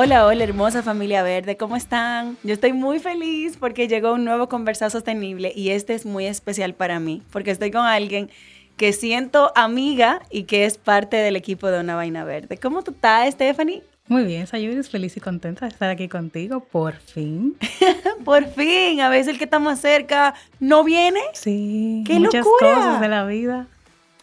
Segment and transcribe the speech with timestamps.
[0.00, 2.36] Hola, hola, hermosa familia verde, ¿cómo están?
[2.44, 6.72] Yo estoy muy feliz porque llegó un nuevo conversado sostenible y este es muy especial
[6.72, 8.30] para mí porque estoy con alguien
[8.76, 12.58] que siento amiga y que es parte del equipo de Una Vaina Verde.
[12.58, 13.82] ¿Cómo tú estás, Stephanie?
[14.06, 17.56] Muy bien, Sayuris, feliz y contenta de estar aquí contigo, por fin.
[18.24, 21.18] por fin, a veces el que está más cerca no viene.
[21.32, 22.74] Sí, ¡Qué muchas locura!
[22.76, 23.66] cosas de la vida.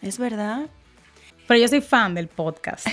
[0.00, 0.70] Es verdad.
[1.46, 2.88] Pero yo soy fan del podcast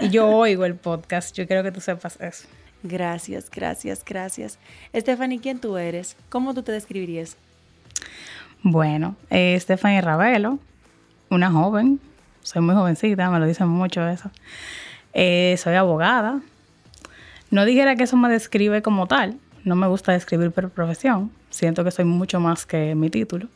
[0.00, 2.48] y yo oigo el podcast, yo quiero que tú sepas eso.
[2.82, 4.58] Gracias, gracias, gracias.
[4.94, 6.16] Stephanie, ¿quién tú eres?
[6.30, 7.36] ¿Cómo tú te describirías?
[8.62, 10.58] Bueno, eh, Stephanie Ravelo,
[11.28, 12.00] una joven,
[12.42, 14.30] soy muy jovencita, me lo dicen mucho eso.
[15.12, 16.40] Eh, soy abogada.
[17.50, 21.84] No dijera que eso me describe como tal, no me gusta describir por profesión, siento
[21.84, 23.48] que soy mucho más que mi título.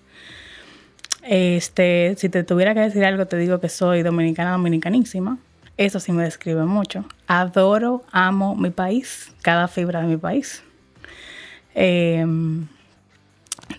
[1.26, 5.38] Este, si te tuviera que decir algo, te digo que soy dominicana dominicanísima.
[5.76, 7.04] Eso sí me describe mucho.
[7.26, 10.62] Adoro, amo mi país, cada fibra de mi país.
[11.74, 12.24] Eh,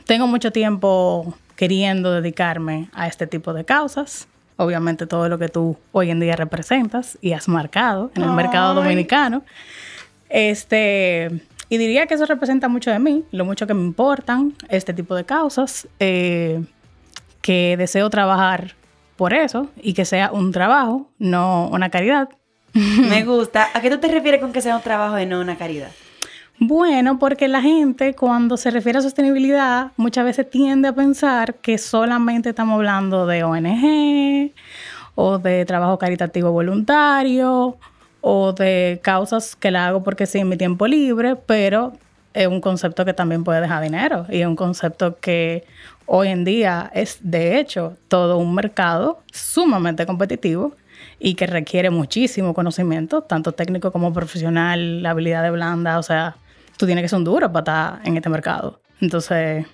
[0.05, 4.27] tengo mucho tiempo queriendo dedicarme a este tipo de causas.
[4.57, 8.35] Obviamente todo lo que tú hoy en día representas y has marcado en el Ay.
[8.35, 9.43] mercado dominicano.
[10.29, 14.93] Este, y diría que eso representa mucho de mí, lo mucho que me importan este
[14.93, 16.63] tipo de causas, eh,
[17.45, 18.73] que deseo trabajar
[19.17, 22.27] por eso y que sea un trabajo, no una caridad.
[22.73, 23.67] Me gusta.
[23.75, 25.91] ¿A qué tú te refieres con que sea un trabajo y no una caridad?
[26.57, 31.77] Bueno, porque la gente cuando se refiere a sostenibilidad muchas veces tiende a pensar que
[31.77, 34.51] solamente estamos hablando de ONG
[35.13, 37.77] o de trabajo caritativo voluntario
[38.21, 41.93] o de causas que la hago porque sí en mi tiempo libre, pero
[42.33, 45.63] es un concepto que también puede dejar dinero y es un concepto que
[46.05, 50.75] hoy en día es de hecho todo un mercado sumamente competitivo
[51.19, 56.35] y que requiere muchísimo conocimiento, tanto técnico como profesional, la habilidad de blanda, o sea,
[56.77, 58.79] tú tienes que ser un duro para estar en este mercado.
[59.01, 59.65] Entonces,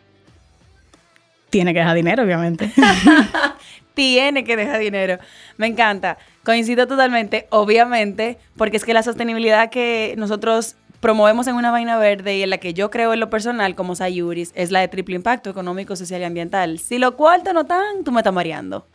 [1.49, 2.71] tiene que dejar dinero, obviamente.
[3.93, 5.17] Tiene que dejar dinero.
[5.57, 6.17] Me encanta.
[6.43, 12.37] Coincido totalmente, obviamente, porque es que la sostenibilidad que nosotros promovemos en una vaina verde
[12.37, 15.15] y en la que yo creo en lo personal como Sayuris es la de triple
[15.15, 16.79] impacto económico, social y ambiental.
[16.79, 18.85] Si lo cuarto no están, tú me estás mareando.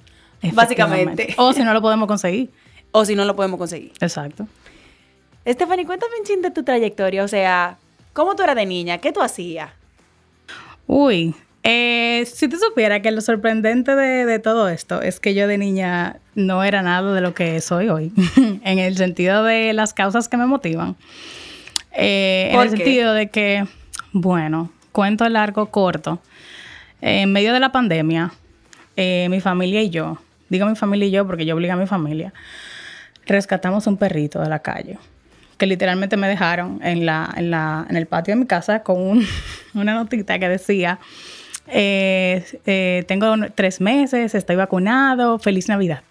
[0.52, 1.34] Básicamente.
[1.36, 2.50] O si no lo podemos conseguir.
[2.92, 3.92] O si no lo podemos conseguir.
[4.00, 4.48] Exacto.
[5.46, 7.24] Stephanie, cuéntame un chin de tu trayectoria.
[7.24, 7.76] O sea,
[8.14, 8.98] ¿cómo tú eras de niña?
[8.98, 9.70] ¿Qué tú hacías?
[10.86, 15.46] Uy, eh, si te supiera que lo sorprendente de, de todo esto es que yo
[15.46, 18.12] de niña no era nada de lo que soy hoy,
[18.64, 20.96] en el sentido de las causas que me motivan.
[21.96, 22.76] Eh, en ¿Por el qué?
[22.76, 23.64] sentido de que,
[24.12, 26.20] bueno, cuento largo, corto.
[27.00, 28.32] Eh, en medio de la pandemia,
[28.96, 30.18] eh, mi familia y yo,
[30.48, 32.32] digo mi familia y yo porque yo obligo a mi familia,
[33.26, 34.98] rescatamos un perrito de la calle
[35.58, 39.00] que literalmente me dejaron en, la, en, la, en el patio de mi casa con
[39.00, 39.26] un-
[39.74, 40.98] una notita que decía,
[41.66, 46.02] eh, eh, tengo tres meses, estoy vacunado, feliz Navidad.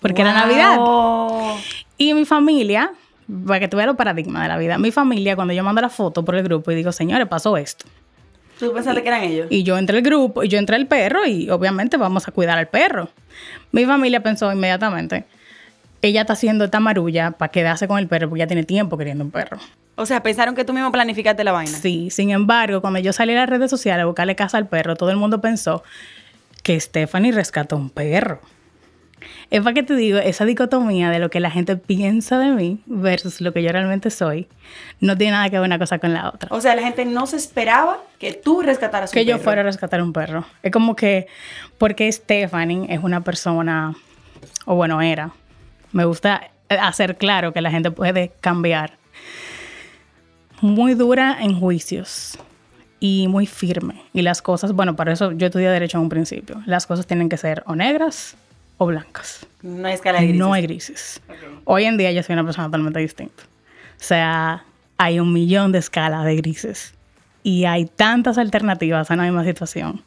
[0.00, 0.76] Porque era Navidad.
[0.78, 1.56] Wow.
[1.98, 2.92] Y mi familia,
[3.46, 5.88] para que tú veas los paradigmas de la vida, mi familia, cuando yo mando la
[5.88, 7.86] foto por el grupo y digo, señores, pasó esto.
[8.58, 9.46] ¿Tú pensaste que eran ellos?
[9.50, 12.58] Y yo entré al grupo, y yo entré al perro y obviamente vamos a cuidar
[12.58, 13.08] al perro.
[13.70, 15.24] Mi familia pensó inmediatamente,
[16.02, 19.24] ella está haciendo esta marulla para quedarse con el perro porque ya tiene tiempo queriendo
[19.24, 19.58] un perro.
[19.96, 21.76] O sea, pensaron que tú mismo planificaste la vaina.
[21.76, 24.94] Sí, sin embargo, cuando yo salí a las redes sociales a buscarle casa al perro,
[24.94, 25.82] todo el mundo pensó
[26.62, 28.40] que Stephanie rescató un perro.
[29.50, 32.80] Es para que te digo, esa dicotomía de lo que la gente piensa de mí
[32.86, 34.48] versus lo que yo realmente soy,
[35.00, 36.48] no tiene nada que ver una cosa con la otra.
[36.52, 39.44] O sea, la gente no se esperaba que tú rescataras un que yo perro.
[39.44, 40.44] fuera a rescatar un perro.
[40.62, 41.26] Es como que,
[41.78, 43.94] porque Stephanie es una persona,
[44.66, 45.32] o bueno, era,
[45.92, 48.92] me gusta hacer claro que la gente puede cambiar.
[50.60, 52.38] Muy dura en juicios.
[53.00, 54.02] y muy firme.
[54.12, 56.60] Y las cosas, bueno, para eso yo estudié Derecho en un principio.
[56.66, 58.36] Las cosas tienen que ser o negras
[58.78, 59.46] o blancas.
[59.62, 60.40] No hay escala de grises.
[60.40, 61.22] No hay grises.
[61.64, 63.42] Hoy en día yo soy una persona totalmente distinta.
[63.42, 64.64] O sea,
[64.96, 66.94] hay un millón de escalas de grises
[67.42, 70.02] y hay tantas alternativas a la misma situación.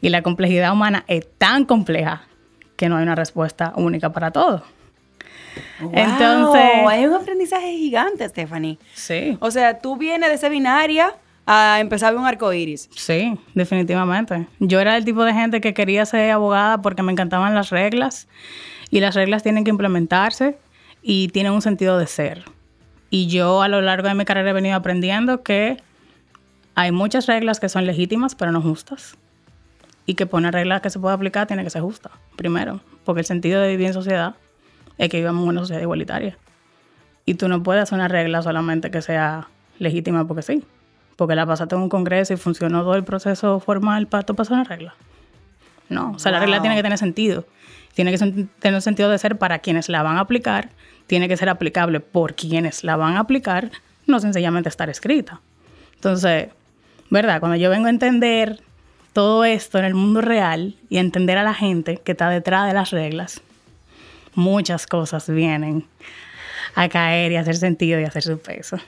[0.00, 2.22] Y la complejidad humana es tan compleja
[2.76, 4.64] que no hay una respuesta única para todo.
[5.92, 8.78] Entonces, hay un aprendizaje gigante, Stephanie.
[8.94, 9.36] Sí.
[9.40, 11.14] O sea, tú vienes de ese binaria
[11.50, 12.90] a empezar a un arco iris.
[12.94, 14.46] Sí, definitivamente.
[14.58, 18.28] Yo era el tipo de gente que quería ser abogada porque me encantaban las reglas
[18.90, 20.58] y las reglas tienen que implementarse
[21.00, 22.44] y tienen un sentido de ser.
[23.08, 25.78] Y yo a lo largo de mi carrera he venido aprendiendo que
[26.74, 29.16] hay muchas reglas que son legítimas pero no justas.
[30.04, 32.82] Y que poner reglas que se pueda aplicar tiene que ser justa, primero.
[33.04, 34.34] Porque el sentido de vivir en sociedad
[34.98, 36.36] es que vivamos en una sociedad igualitaria.
[37.24, 39.48] Y tú no puedes hacer una regla solamente que sea
[39.78, 40.62] legítima porque sí.
[41.18, 44.54] Porque la pasaste en un congreso y funcionó todo el proceso formal para tú pasar
[44.54, 44.94] una regla.
[45.88, 47.44] No, o sea, la regla tiene que tener sentido.
[47.94, 50.68] Tiene que tener sentido de ser para quienes la van a aplicar.
[51.08, 53.72] Tiene que ser aplicable por quienes la van a aplicar,
[54.06, 55.40] no sencillamente estar escrita.
[55.96, 56.50] Entonces,
[57.10, 57.40] ¿verdad?
[57.40, 58.60] Cuando yo vengo a entender
[59.12, 62.68] todo esto en el mundo real y a entender a la gente que está detrás
[62.68, 63.40] de las reglas,
[64.36, 65.84] muchas cosas vienen
[66.76, 68.78] a caer y a hacer sentido y a hacer su peso.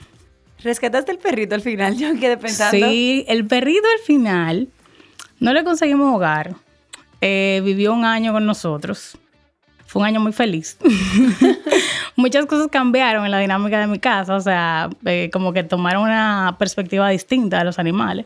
[0.63, 1.97] ¿Rescataste el perrito al final?
[1.97, 2.87] Yo quedé pensando.
[2.87, 4.69] Sí, el perrito al final
[5.39, 6.55] no le conseguimos hogar.
[7.21, 9.17] Eh, vivió un año con nosotros.
[9.85, 10.77] Fue un año muy feliz.
[12.15, 16.03] Muchas cosas cambiaron en la dinámica de mi casa, o sea, eh, como que tomaron
[16.03, 18.25] una perspectiva distinta de los animales.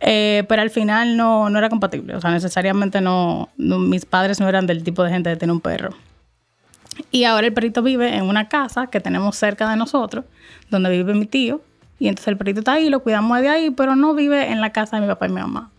[0.00, 4.48] Eh, pero al final no, no, era compatible, o sea, necesariamente no, mis padres no
[4.48, 5.94] eran del tipo de gente de tener un perro.
[7.10, 10.24] Y ahora el perrito vive en una casa que tenemos cerca de nosotros,
[10.70, 11.60] donde vive mi tío.
[11.98, 14.70] Y entonces el perrito está ahí, lo cuidamos de ahí, pero no vive en la
[14.72, 15.70] casa de mi papá y mi mamá.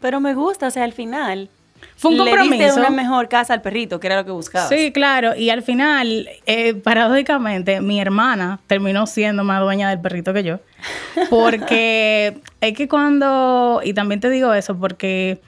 [0.00, 1.50] Pero me gusta, o sea, al final.
[1.96, 2.56] Fue un compromiso.
[2.56, 4.68] Le diste una mejor casa al perrito, que era lo que buscaba.
[4.68, 5.36] Sí, claro.
[5.36, 10.60] Y al final, eh, paradójicamente, mi hermana terminó siendo más dueña del perrito que yo.
[11.28, 13.80] Porque es que cuando.
[13.84, 15.40] Y también te digo eso, porque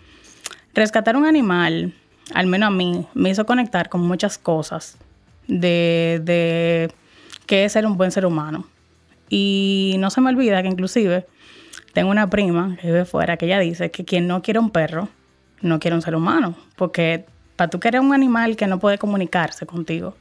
[0.75, 1.95] rescatar un animal
[2.35, 4.97] al menos a mí, me hizo conectar con muchas cosas
[5.47, 6.93] de, de
[7.47, 8.67] qué es ser un buen ser humano.
[9.29, 11.27] Y no se me olvida que inclusive
[11.93, 15.09] tengo una prima que vive fuera que ella dice que quien no quiere un perro,
[15.61, 16.55] no quiere un ser humano.
[16.77, 17.27] Porque
[17.57, 20.17] para tú querer un animal que no puede comunicarse contigo,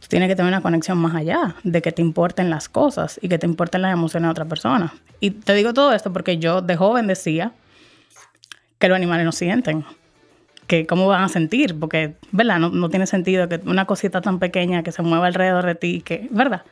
[0.00, 3.28] tú tienes que tener una conexión más allá de que te importen las cosas y
[3.28, 4.92] que te importen las emociones de otra persona.
[5.20, 7.52] Y te digo todo esto porque yo de joven decía
[8.78, 9.84] que los animales no sienten
[10.66, 12.58] que cómo van a sentir, porque, ¿verdad?
[12.58, 16.28] No, tiene sentido que una cosita tan pequeña que se mueva alrededor de ti, que,
[16.30, 16.62] ¿verdad?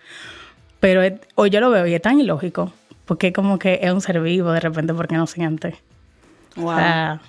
[0.81, 1.03] Pero
[1.35, 2.73] hoy yo lo veo y es tan ilógico,
[3.05, 5.77] porque como que es un ser vivo de repente porque no siente.
[6.57, 6.69] Wow.
[6.69, 7.21] O sea,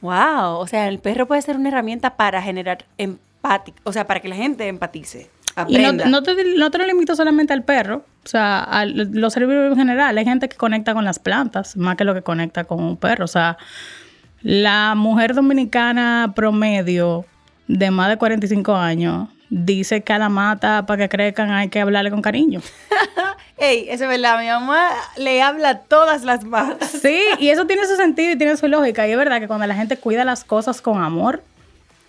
[0.00, 4.20] wow, o sea, el perro puede ser una herramienta para generar empática, o sea, para
[4.20, 5.30] que la gente empatice.
[5.54, 6.06] Aprenda.
[6.06, 9.48] Y no, te, no te lo limito solamente al perro, o sea, a los seres
[9.48, 10.16] vivos en general.
[10.16, 13.24] Hay gente que conecta con las plantas más que lo que conecta con un perro.
[13.24, 13.58] O sea,
[14.42, 17.24] la mujer dominicana promedio
[17.68, 21.80] de más de 45 años dice que a la mata para que crezcan hay que
[21.80, 22.60] hablarle con cariño.
[23.58, 26.90] Ey, eso es verdad, mi mamá le habla todas las matas.
[26.90, 29.06] Sí, y eso tiene su sentido y tiene su lógica.
[29.06, 31.44] Y es verdad que cuando la gente cuida las cosas con amor,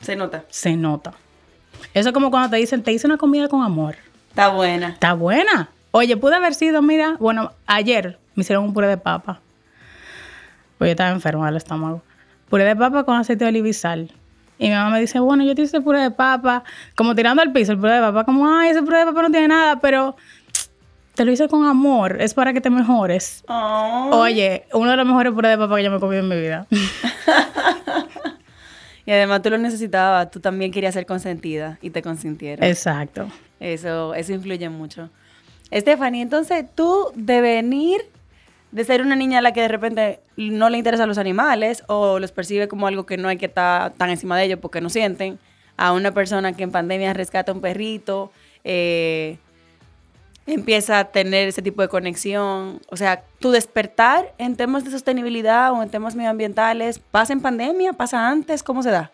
[0.01, 0.45] se nota.
[0.49, 1.13] Se nota.
[1.93, 3.95] Eso es como cuando te dicen, te hice una comida con amor.
[4.29, 4.89] Está buena.
[4.89, 5.69] Está buena.
[5.91, 9.39] Oye, pude haber sido, mira, bueno, ayer me hicieron un puré de papa.
[10.79, 12.01] Pues yo estaba enferma del estómago
[12.49, 14.11] puré de papa con aceite de oliva y sal.
[14.57, 16.63] Y mi mamá me dice, bueno, yo te hice puré de papa,
[16.95, 19.31] como tirando al piso el puré de papa, como, ay, ese puré de papa no
[19.31, 20.15] tiene nada, pero
[21.15, 23.43] te lo hice con amor, es para que te mejores.
[23.47, 26.35] Oye, uno de los mejores puré de papa que yo me he comido en mi
[26.35, 26.67] vida.
[29.05, 32.65] y además tú lo necesitabas, tú también querías ser consentida y te consintieron.
[32.65, 33.27] Exacto.
[33.59, 35.09] Eso, eso influye mucho.
[35.71, 38.01] Stephanie, entonces tú de venir
[38.73, 42.17] de ser una niña a la que de repente no le interesan los animales o
[42.17, 44.89] los percibe como algo que no hay que estar tan encima de ellos porque no
[44.89, 45.37] sienten,
[45.77, 48.31] a una persona que en pandemia rescata un perrito,
[48.63, 49.37] eh,
[50.47, 52.81] empieza a tener ese tipo de conexión.
[52.89, 57.93] O sea, tu despertar en temas de sostenibilidad o en temas medioambientales, ¿pasa en pandemia?
[57.93, 58.63] ¿Pasa antes?
[58.63, 59.11] ¿Cómo se da?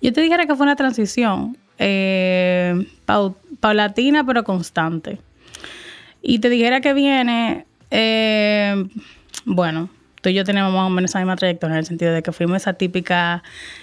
[0.00, 2.86] Yo te dijera que fue una transición eh,
[3.60, 5.18] paulatina pero constante.
[6.22, 8.86] Y te dijera que viene eh,
[9.44, 9.88] bueno,
[10.24, 12.32] tú y yo tenemos más o menos esa misma trayectoria en el sentido de que
[12.32, 13.42] fuimos esa típica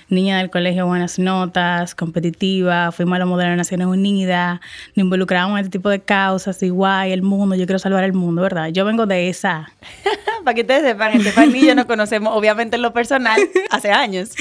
[0.10, 4.60] niña del colegio, buenas notas, competitiva, fuimos a la modelo de Naciones Unidas,
[4.96, 8.42] nos involucramos en este tipo de causas, igual, el mundo, yo quiero salvar el mundo,
[8.42, 8.70] ¿verdad?
[8.70, 9.72] Yo vengo de esa.
[10.44, 14.32] Para que ustedes sepan, Estefan y yo nos conocemos, obviamente en lo personal, hace años.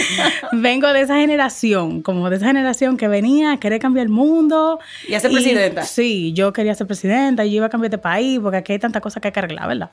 [0.52, 4.80] vengo de esa generación, como de esa generación que venía a querer cambiar el mundo.
[5.06, 5.82] Y a ser presidenta.
[5.82, 8.78] Sí, yo quería ser presidenta y yo iba a cambiar de país porque aquí hay
[8.78, 9.90] tantas cosas que hay que arreglar, ¿verdad?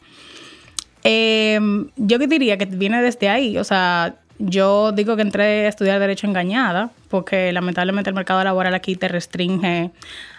[1.04, 1.60] Eh,
[1.96, 6.27] yo diría que viene desde ahí, o sea, yo digo que entré a estudiar Derecho
[6.27, 9.92] engañada, porque lamentablemente el mercado laboral aquí te restringe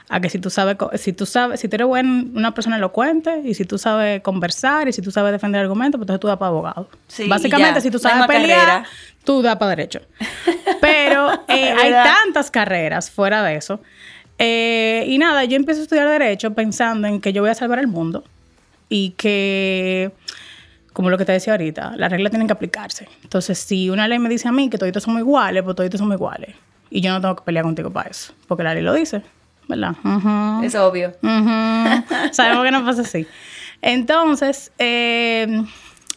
[0.08, 3.42] a que si tú sabes, si tú sabes, si tú eres buen, una persona elocuente
[3.44, 6.38] y si tú sabes conversar y si tú sabes defender argumentos, pues entonces tú das
[6.38, 6.88] para abogado.
[7.26, 8.84] Básicamente, si tú sabes pelear,
[9.24, 10.00] tú das para derecho.
[10.80, 13.80] Pero eh, hay tantas carreras fuera de eso.
[14.38, 17.80] Eh, y nada, yo empiezo a estudiar derecho pensando en que yo voy a salvar
[17.80, 18.24] el mundo
[18.88, 20.12] y que
[20.98, 23.06] como lo que te decía ahorita, las reglas tienen que aplicarse.
[23.22, 26.16] Entonces, si una ley me dice a mí que todos somos iguales, pues todos somos
[26.16, 26.56] iguales.
[26.90, 29.22] Y yo no tengo que pelear contigo para eso, porque la ley lo dice,
[29.68, 29.94] ¿verdad?
[30.64, 31.12] Es obvio.
[32.32, 33.28] Sabemos que no pasa así.
[33.80, 35.62] Entonces, eh,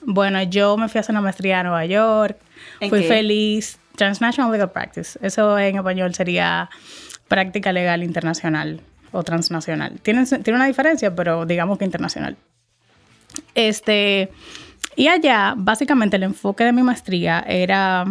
[0.03, 2.39] bueno, yo me fui a hacer una maestría a Nueva York,
[2.89, 3.77] fui feliz.
[3.95, 6.71] Transnational Legal Practice, eso en español sería
[7.27, 9.99] práctica legal internacional o transnacional.
[10.01, 12.35] Tiene, tiene una diferencia, pero digamos que internacional.
[13.53, 14.31] Este,
[14.95, 18.05] y allá, básicamente, el enfoque de mi maestría era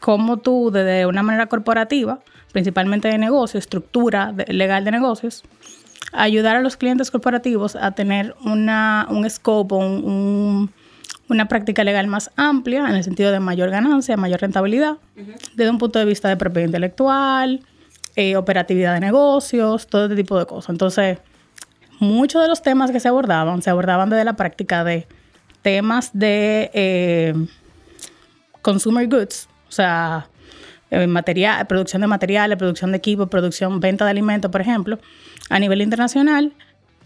[0.00, 2.20] cómo tú, desde una manera corporativa,
[2.52, 5.44] principalmente de negocio, estructura legal de negocios,
[6.12, 12.88] ayudar a los clientes corporativos a tener una, un scope, una práctica legal más amplia,
[12.88, 14.96] en el sentido de mayor ganancia, mayor rentabilidad,
[15.54, 17.60] desde un punto de vista de propiedad intelectual,
[18.16, 20.70] eh, operatividad de negocios, todo este tipo de cosas.
[20.70, 21.18] Entonces,
[22.00, 25.06] muchos de los temas que se abordaban, se abordaban desde la práctica de
[25.62, 27.34] temas de eh,
[28.62, 30.28] consumer goods, o sea,
[30.90, 34.98] eh, material, producción de materiales, producción de equipo, producción, venta de alimentos, por ejemplo,
[35.48, 36.52] a nivel internacional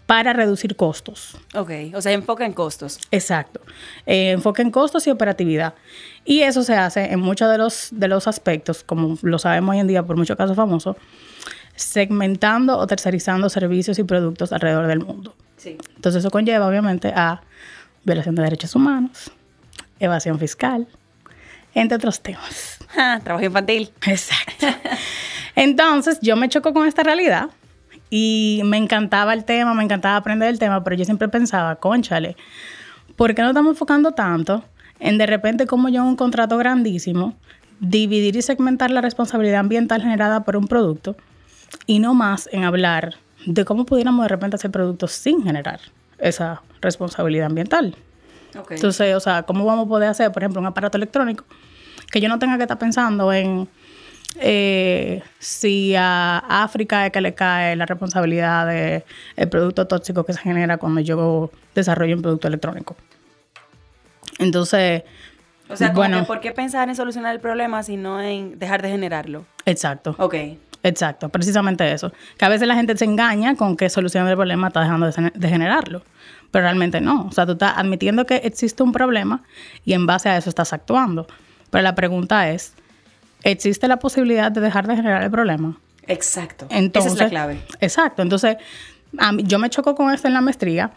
[0.05, 1.37] para reducir costos.
[1.55, 2.99] Ok, o sea, enfoca en costos.
[3.11, 3.61] Exacto,
[4.05, 5.73] eh, enfoque en costos y operatividad.
[6.23, 9.79] Y eso se hace en muchos de los, de los aspectos, como lo sabemos hoy
[9.79, 10.95] en día por muchos casos famosos,
[11.75, 15.35] segmentando o tercerizando servicios y productos alrededor del mundo.
[15.57, 15.77] Sí.
[15.95, 17.41] Entonces eso conlleva obviamente a
[18.05, 19.31] violación de derechos humanos,
[19.99, 20.87] evasión fiscal,
[21.73, 22.79] entre otros temas.
[23.23, 23.91] trabajo infantil.
[24.05, 24.67] Exacto.
[25.55, 27.49] Entonces yo me choco con esta realidad
[28.09, 32.37] y me encantaba el tema, me encantaba aprender el tema, pero yo siempre pensaba, conchale,
[33.15, 34.63] ¿por qué no estamos enfocando tanto
[34.99, 37.35] en de repente como yo en un contrato grandísimo,
[37.79, 41.15] dividir y segmentar la responsabilidad ambiental generada por un producto
[41.85, 45.79] y no más en hablar de cómo pudiéramos de repente hacer productos sin generar
[46.19, 47.95] esa responsabilidad ambiental.
[48.69, 51.43] Entonces, o sea, ¿cómo vamos a poder hacer, por ejemplo, un aparato electrónico
[52.11, 53.67] que yo no tenga que estar pensando en
[54.39, 60.39] eh, si a África es que le cae la responsabilidad del producto tóxico que se
[60.39, 62.95] genera cuando yo desarrollo un producto electrónico?
[64.39, 65.03] Entonces,
[65.69, 68.89] o sea, bueno, ¿por qué pensar en solucionar el problema si no en dejar de
[68.89, 69.45] generarlo?
[69.65, 70.15] Exacto.
[70.19, 70.35] Ok.
[70.85, 72.13] Exacto, precisamente eso.
[72.37, 75.49] Que a veces la gente se engaña con que solucionando el problema está dejando de,
[75.49, 76.03] generarlo,
[76.51, 77.25] pero realmente no.
[77.25, 79.41] O sea, tú estás admitiendo que existe un problema
[79.83, 81.25] y en base a eso estás actuando.
[81.71, 82.75] Pero la pregunta es,
[83.41, 85.75] ¿existe la posibilidad de dejar de generar el problema?
[86.05, 86.67] Exacto.
[86.69, 87.61] Entonces, Esa es la clave.
[87.79, 88.21] Exacto.
[88.21, 88.57] Entonces,
[89.39, 90.91] yo me choco con esto en la maestría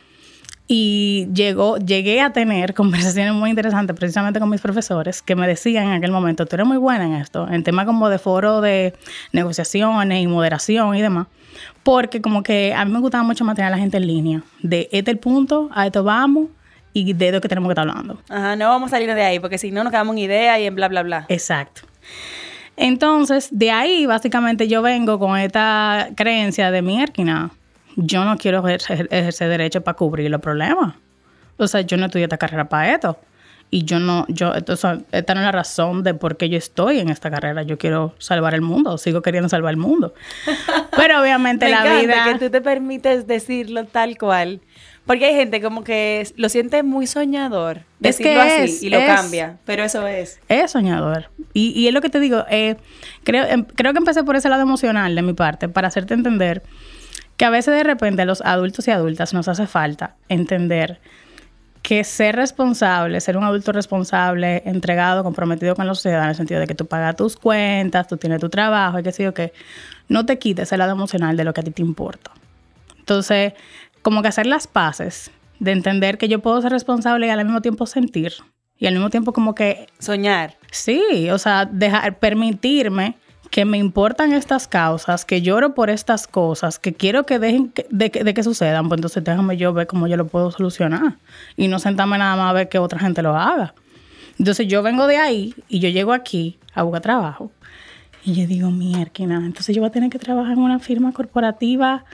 [0.70, 5.87] y llegó, llegué a tener conversaciones muy interesantes precisamente con mis profesores que me decían
[5.87, 8.94] en aquel momento, tú eres muy buena en esto, en temas como de foro de
[9.32, 11.26] negociaciones y moderación y demás,
[11.82, 14.90] porque como que a mí me gustaba mucho mantener a la gente en línea, de
[14.92, 16.48] este el punto, a esto vamos
[16.92, 18.20] y de lo que tenemos que estar hablando.
[18.28, 20.66] Ajá, no vamos a salir de ahí, porque si no nos quedamos en idea y
[20.66, 21.25] en bla, bla, bla.
[21.28, 21.82] Exacto.
[22.76, 27.50] Entonces, de ahí básicamente yo vengo con esta creencia de mi erquina
[28.00, 30.95] yo no quiero ejercer, derecho para cubrir los problemas.
[31.57, 33.19] O sea, yo no estudié esta carrera para esto.
[33.71, 37.11] Y yo no, yo, esta no es la razón de por qué yo estoy en
[37.11, 37.64] esta carrera.
[37.64, 40.14] Yo quiero salvar el mundo, sigo queriendo salvar el mundo.
[40.97, 42.25] Pero obviamente la vida.
[42.25, 44.61] que tú te permites decirlo tal cual.
[45.05, 48.99] Porque hay gente como que lo siente muy soñador, decirlo es que así y lo
[48.99, 50.38] cambia, pero eso es.
[50.49, 51.31] Es soñador.
[51.55, 52.76] Y, y es lo que te digo, eh,
[53.25, 56.62] creo, em, creo que empecé por ese lado emocional de mi parte, para hacerte entender
[57.38, 61.00] que a veces de repente a los adultos y adultas nos hace falta entender
[61.83, 66.61] que ser responsable, ser un adulto responsable, entregado, comprometido con la sociedad, en el sentido
[66.61, 69.52] de que tú pagas tus cuentas, tú tienes tu trabajo, y que sí que
[70.09, 72.33] no te quites el lado emocional de lo que a ti te importa.
[72.99, 73.54] Entonces,
[74.02, 75.30] como que hacer las paces
[75.61, 78.33] de entender que yo puedo ser responsable y al mismo tiempo sentir.
[78.78, 79.87] Y al mismo tiempo como que...
[79.99, 80.57] Soñar.
[80.71, 83.16] Sí, o sea, dejar, permitirme
[83.50, 88.11] que me importan estas causas, que lloro por estas cosas, que quiero que dejen de,
[88.11, 91.17] de, que sucedan, pues entonces déjame yo ver cómo yo lo puedo solucionar
[91.57, 93.75] y no sentarme nada más a ver que otra gente lo haga.
[94.38, 97.50] Entonces yo vengo de ahí y yo llego aquí a buscar trabajo
[98.25, 102.04] y yo digo, mierda, entonces yo voy a tener que trabajar en una firma corporativa.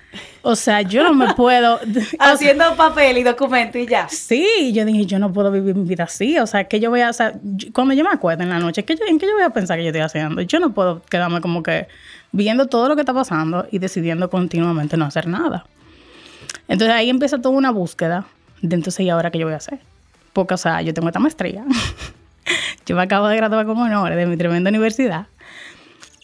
[0.42, 1.80] O sea, yo no me puedo...
[2.18, 4.08] Haciendo papel y documento y ya.
[4.08, 6.38] Sí, yo dije, yo no puedo vivir mi vida así.
[6.38, 7.08] O sea, que yo voy a...
[7.08, 7.40] hacer
[7.72, 9.78] cuando yo me acuerdo en la noche, ¿qué yo, ¿en qué yo voy a pensar
[9.78, 10.42] que yo estoy haciendo?
[10.42, 11.88] Yo no puedo quedarme como que
[12.32, 15.66] viendo todo lo que está pasando y decidiendo continuamente no hacer nada.
[16.68, 18.26] Entonces ahí empieza toda una búsqueda
[18.62, 19.80] de entonces, ¿y ahora qué yo voy a hacer?
[20.32, 21.64] Porque, o sea, yo tengo esta maestría.
[22.86, 25.26] yo me acabo de graduar con honores de mi tremenda universidad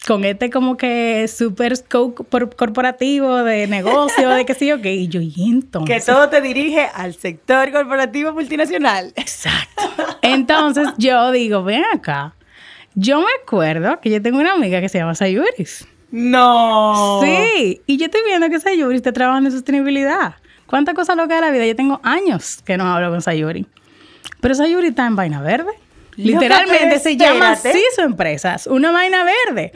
[0.07, 2.23] con este como que super scope
[2.55, 4.93] corporativo de negocio, de qué sé yo qué.
[4.93, 6.03] Y yo, y entonces.
[6.05, 9.13] Que todo te dirige al sector corporativo multinacional.
[9.15, 9.83] Exacto.
[10.21, 12.33] Entonces yo digo, ven acá.
[12.93, 15.87] Yo me acuerdo que yo tengo una amiga que se llama Sayuris.
[16.11, 17.21] No.
[17.23, 17.81] Sí.
[17.85, 20.35] Y yo estoy viendo que Sayuri está trabajando en sostenibilidad.
[20.65, 21.65] ¿Cuántas cosas locas de la vida?
[21.65, 23.65] Yo tengo años que no hablo con Sayuri.
[24.41, 25.71] Pero Sayuri está en vaina verde.
[26.23, 29.71] Literalmente se llama así su empresa, una vaina verde.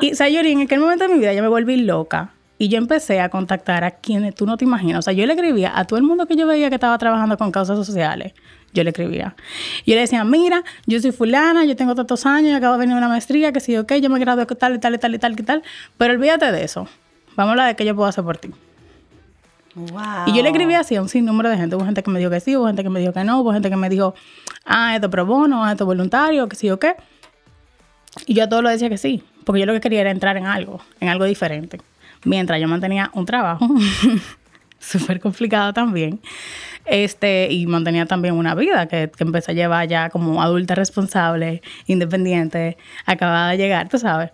[0.00, 2.30] Y Sayori, en aquel momento de mi vida yo me volví loca.
[2.56, 5.00] Y yo empecé a contactar a quienes tú no te imaginas.
[5.00, 7.36] O sea, yo le escribía a todo el mundo que yo veía que estaba trabajando
[7.36, 8.32] con causas sociales.
[8.72, 9.34] Yo le escribía.
[9.84, 12.80] Y yo le decía, mira, yo soy fulana, yo tengo tantos años, yo acabo de
[12.80, 15.14] venir a una maestría, que sí, ok, yo me gradué tal y tal y tal
[15.14, 15.62] y tal y tal.
[15.98, 16.88] Pero olvídate de eso.
[17.36, 18.50] Vamos a hablar de qué yo puedo hacer por ti.
[20.26, 21.76] Y yo le escribí así a un sinnúmero de gente.
[21.76, 23.52] Hubo gente que me dijo que sí, hubo gente que me dijo que no, hubo
[23.52, 24.14] gente que me dijo,
[24.64, 26.96] ah, esto pro bono, ah, esto voluntario, que sí o qué.
[28.26, 30.36] Y yo a todos lo decía que sí, porque yo lo que quería era entrar
[30.36, 31.80] en algo, en algo diferente.
[32.24, 33.68] Mientras yo mantenía un trabajo,
[34.78, 36.20] súper complicado también,
[36.84, 41.62] este, y mantenía también una vida que, que empecé a llevar ya como adulta responsable,
[41.86, 44.30] independiente, acababa de llegar, tú sabes.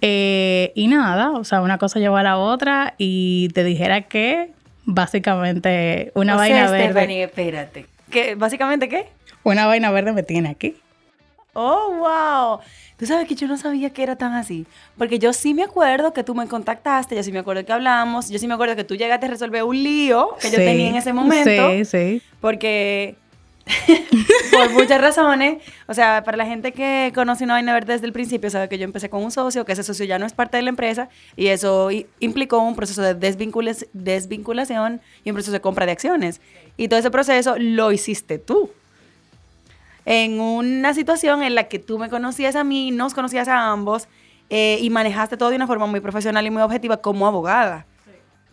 [0.00, 4.50] Eh, y nada, o sea, una cosa llevó a la otra y te dijera que
[4.84, 6.84] básicamente una vaina verde.
[6.84, 7.86] Stephanie, espérate.
[8.10, 9.08] ¿Qué, ¿Básicamente qué?
[9.42, 10.76] Una vaina verde me tiene aquí.
[11.52, 12.60] Oh, wow.
[12.96, 14.66] Tú sabes que yo no sabía que era tan así.
[14.96, 18.28] Porque yo sí me acuerdo que tú me contactaste, yo sí me acuerdo que hablamos,
[18.28, 20.96] yo sí me acuerdo que tú llegaste a resolver un lío que yo tenía en
[20.96, 21.70] ese momento.
[21.70, 22.22] Sí, sí.
[22.40, 23.16] Porque
[24.50, 25.62] por muchas razones.
[25.86, 28.78] O sea, para la gente que conoce Una Vaina Verde desde el principio, sabe que
[28.78, 31.08] yo empecé con un socio, que ese socio ya no es parte de la empresa,
[31.36, 36.40] y eso implicó un proceso de desvinculación y un proceso de compra de acciones.
[36.76, 38.70] Y todo ese proceso lo hiciste tú.
[40.06, 44.08] En una situación en la que tú me conocías a mí, nos conocías a ambos,
[44.48, 47.86] eh, y manejaste todo de una forma muy profesional y muy objetiva como abogada.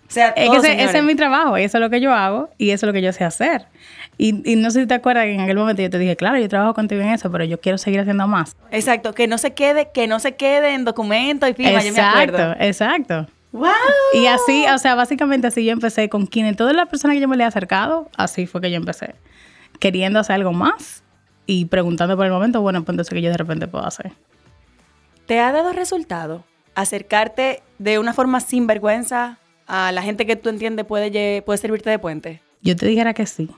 [0.10, 2.88] O sea, ese, es mi trabajo, eso es lo que yo hago y eso es
[2.88, 3.66] lo que yo sé hacer.
[4.18, 6.48] Y, no sé si te acuerdas que en aquel momento yo te dije, claro, yo
[6.48, 8.56] trabajo contigo en eso, pero yo quiero seguir haciendo más.
[8.72, 11.94] Exacto, que no se quede, que no se quede en documento y firma, exacto, yo
[11.94, 12.56] me acuerdo.
[12.64, 13.28] Exacto.
[13.52, 13.72] Wow.
[14.14, 17.28] Y así, o sea, básicamente así yo empecé con quienes todas las personas que yo
[17.28, 19.16] me le he acercado, así fue que yo empecé.
[19.80, 21.04] Queriendo hacer algo más
[21.46, 24.14] y preguntando por el momento, bueno, pues entonces que yo de repente puedo hacer.
[25.28, 26.44] ¿Te ha dado resultado
[26.76, 31.90] acercarte de una forma sin vergüenza a la gente que tú entiendes puede, puede servirte
[31.90, 32.42] de puente?
[32.62, 33.50] Yo te dijera que sí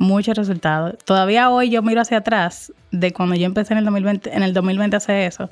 [0.00, 0.96] muchos resultados.
[1.04, 4.54] Todavía hoy yo miro hacia atrás de cuando yo empecé en el 2020, en el
[4.54, 5.50] 2020 a hacer eso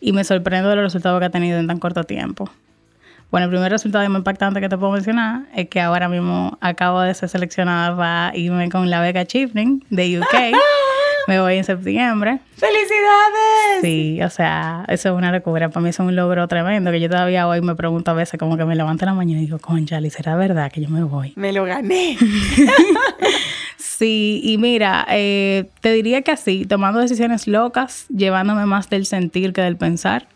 [0.00, 2.48] y me sorprendo de los resultados que ha tenido en tan corto tiempo.
[3.32, 7.00] Bueno, el primer resultado más impactante que te puedo mencionar es que ahora mismo acabo
[7.00, 10.56] de ser seleccionada para irme con la beca Chifling de UK.
[11.26, 12.40] Me voy en septiembre.
[12.56, 13.80] ¡Felicidades!
[13.80, 15.68] Sí, o sea, eso es una locura.
[15.70, 18.56] Para mí es un logro tremendo que yo todavía hoy me pregunto a veces como
[18.56, 21.32] que me levanto en la mañana y digo, concha, ¿será verdad que yo me voy?
[21.36, 22.18] Me lo gané.
[23.78, 29.52] sí, y mira, eh, te diría que así, tomando decisiones locas, llevándome más del sentir
[29.52, 30.28] que del pensar.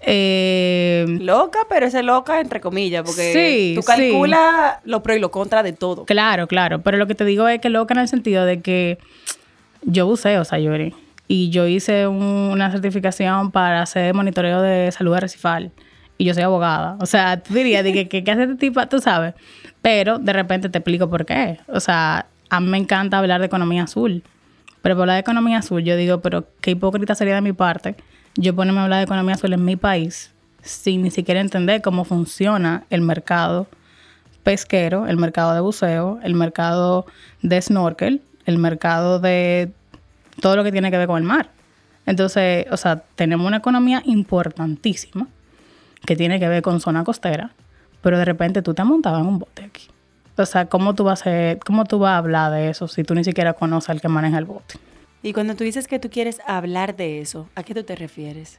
[0.00, 5.64] Eh, loca, pero ese loca entre comillas, porque tú calculas lo pro y lo contra
[5.64, 6.04] de todo.
[6.04, 8.98] Claro, claro, pero lo que te digo es que loca en el sentido de que
[9.82, 10.94] yo buceo, Sayuri,
[11.26, 15.72] y yo hice una certificación para hacer monitoreo de salud recifal
[16.16, 16.96] y yo soy abogada.
[17.00, 18.86] O sea, tú dirías, que, ¿qué hace este tipo?
[18.88, 19.34] Tú sabes.
[19.82, 21.58] Pero de repente te explico por qué.
[21.68, 24.22] O sea, a mí me encanta hablar de economía azul.
[24.82, 27.96] Pero por hablar de economía azul, yo digo, pero qué hipócrita sería de mi parte
[28.40, 32.04] yo ponerme a hablar de economía azul en mi país sin ni siquiera entender cómo
[32.04, 33.66] funciona el mercado
[34.44, 37.06] pesquero, el mercado de buceo, el mercado
[37.42, 39.70] de snorkel, el mercado de
[40.40, 41.50] todo lo que tiene que ver con el mar.
[42.06, 45.28] Entonces, o sea, tenemos una economía importantísima
[46.06, 47.50] que tiene que ver con zona costera,
[48.00, 49.88] pero de repente tú te montado en un bote aquí.
[50.38, 53.14] O sea, ¿cómo tú vas a, cómo tú vas a hablar de eso si tú
[53.14, 54.76] ni siquiera conoces al que maneja el bote?
[55.22, 58.58] Y cuando tú dices que tú quieres hablar de eso, ¿a qué tú te refieres?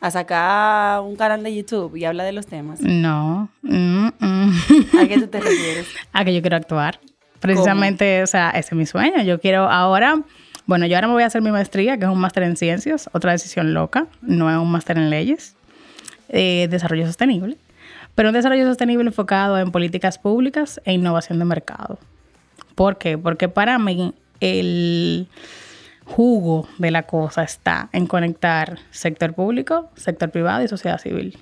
[0.00, 2.80] ¿A sacar un canal de YouTube y hablar de los temas?
[2.80, 3.50] No.
[3.62, 4.52] Mm, mm.
[5.00, 5.86] ¿A qué tú te refieres?
[6.12, 6.98] a que yo quiero actuar.
[7.40, 9.22] Precisamente, o sea, ese es mi sueño.
[9.22, 10.22] Yo quiero ahora,
[10.66, 13.08] bueno, yo ahora me voy a hacer mi maestría, que es un máster en ciencias,
[13.12, 15.54] otra decisión loca, no es un máster en leyes,
[16.28, 17.56] eh, desarrollo sostenible,
[18.14, 21.98] pero un desarrollo sostenible enfocado en políticas públicas e innovación de mercado.
[22.74, 23.16] ¿Por qué?
[23.16, 25.28] Porque para mí el
[26.04, 31.38] jugo de la cosa está en conectar sector público, sector privado y sociedad civil.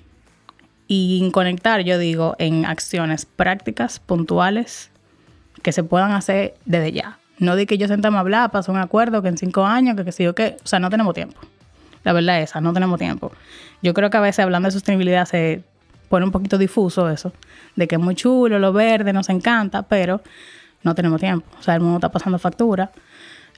[0.87, 4.89] Y en conectar, yo digo, en acciones prácticas, puntuales,
[5.61, 7.19] que se puedan hacer desde ya.
[7.39, 10.05] No de que yo sentamos a hablar, pasó un acuerdo que en cinco años, que
[10.05, 10.57] qué sé yo qué.
[10.63, 11.39] O sea, no tenemos tiempo.
[12.03, 13.31] La verdad es esa, no tenemos tiempo.
[13.81, 15.63] Yo creo que a veces hablando de sostenibilidad se
[16.09, 17.33] pone un poquito difuso eso,
[17.75, 20.21] de que es muy chulo, lo verde, nos encanta, pero
[20.83, 21.45] no tenemos tiempo.
[21.59, 22.91] O sea, el mundo está pasando factura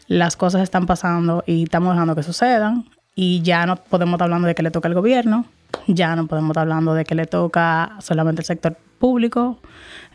[0.09, 2.85] las cosas están pasando y estamos dejando que sucedan
[3.15, 5.45] y ya no podemos estar hablando de que le toca al gobierno,
[5.87, 9.57] ya no podemos estar hablando de que le toca solamente el sector público,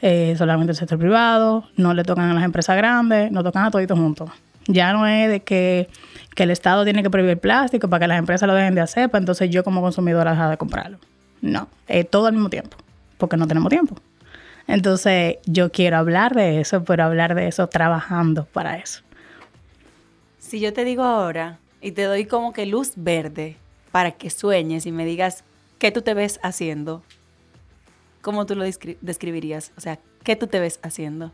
[0.03, 3.71] eh, solamente el sector privado, no le tocan a las empresas grandes, no tocan a
[3.71, 4.31] toditos juntos.
[4.67, 5.88] Ya no es de que,
[6.37, 9.09] el Estado tiene que prohibir el plástico para que las empresas lo dejen de hacer,
[9.09, 10.99] para entonces yo como consumidora dejar de comprarlo.
[11.40, 12.77] No, es todo al mismo tiempo,
[13.19, 13.97] porque no tenemos tiempo.
[14.67, 19.03] Entonces yo quiero hablar de eso, pero hablar de eso trabajando para eso.
[20.38, 23.57] Si yo te digo ahora y te doy como que luz verde
[23.95, 25.45] para que sueñes y me digas
[25.79, 27.05] qué tú te ves haciendo,
[28.23, 29.71] ¿cómo tú lo describirías?
[29.77, 31.31] O sea, ¿qué tú te ves haciendo?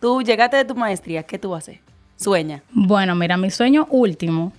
[0.00, 1.78] Tú llegaste de tu maestría, ¿qué tú haces?
[2.16, 2.64] Sueña.
[2.72, 4.52] Bueno, mira, mi sueño último,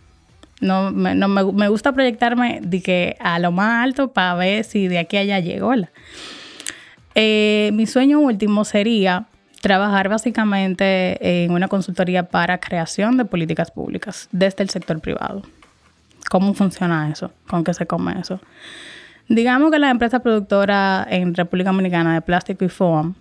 [0.61, 4.87] no, me, no me, gusta proyectarme de que a lo más alto para ver si
[4.87, 5.73] de aquí allá llego.
[7.15, 9.27] Eh, mi sueño último sería
[9.59, 15.41] trabajar básicamente en una consultoría para creación de políticas públicas desde el sector privado.
[16.29, 17.31] ¿Cómo funciona eso?
[17.47, 18.39] ¿Con qué se come eso?
[19.27, 23.15] Digamos que las empresas productoras en República Dominicana de plástico y foam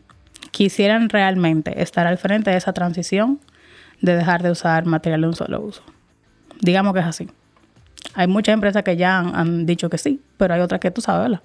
[0.50, 3.40] quisieran realmente estar al frente de esa transición
[4.00, 5.82] de dejar de usar material de un solo uso.
[6.60, 7.28] Digamos que es así.
[8.14, 11.40] Hay muchas empresas que ya han, dicho que sí, pero hay otras que tú sabes.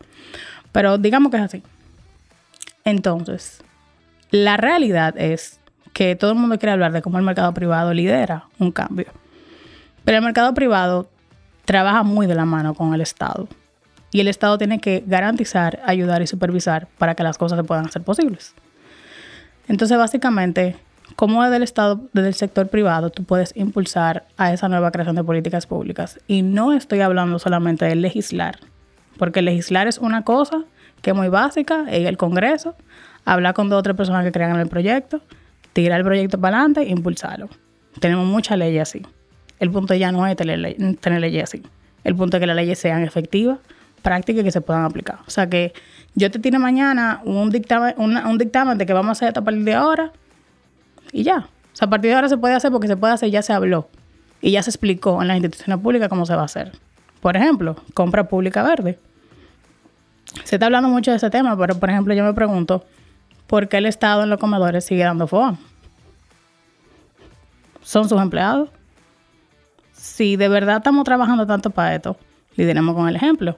[0.71, 1.63] Pero digamos que es así.
[2.83, 3.63] Entonces,
[4.29, 5.59] la realidad es
[5.93, 9.07] que todo el mundo quiere hablar de cómo el mercado privado lidera un cambio.
[10.03, 11.09] Pero el mercado privado
[11.69, 13.47] trabaja muy de la mano con el Estado.
[14.09, 17.85] Y el Estado tiene que garantizar, ayudar y supervisar para que las cosas se puedan
[17.85, 18.55] hacer posibles.
[19.67, 20.77] Entonces, básicamente,
[21.15, 25.15] como desde el Estado, desde el sector privado, tú puedes impulsar a esa nueva creación
[25.15, 26.19] de políticas públicas.
[26.25, 28.57] Y no estoy hablando solamente de legislar,
[29.19, 30.63] porque legislar es una cosa
[31.03, 32.73] que es muy básica en el Congreso,
[33.25, 35.21] hablar con dos o tres personas que crean el proyecto,
[35.73, 37.47] tirar el proyecto para adelante e impulsarlo.
[37.99, 39.03] Tenemos muchas leyes así.
[39.59, 41.63] El punto ya no es tener, tener leyes así.
[42.03, 43.59] El punto es que las leyes sean efectivas,
[44.01, 45.19] prácticas y que se puedan aplicar.
[45.27, 45.73] O sea que
[46.15, 49.43] yo te tiro mañana un dictamen, un dictamen de que vamos a hacer esto a
[49.43, 50.11] partir de ahora
[51.11, 51.47] y ya.
[51.73, 53.53] O sea, a partir de ahora se puede hacer porque se puede hacer, ya se
[53.53, 53.89] habló
[54.41, 56.71] y ya se explicó en las instituciones públicas cómo se va a hacer.
[57.21, 58.97] Por ejemplo, compra pública verde.
[60.43, 62.85] Se está hablando mucho de ese tema, pero por ejemplo yo me pregunto,
[63.47, 65.57] ¿por qué el Estado en los comedores sigue dando FOA?
[67.81, 68.69] ¿Son sus empleados?
[70.19, 72.17] Si de verdad estamos trabajando tanto para esto,
[72.57, 73.55] lideremos con el ejemplo.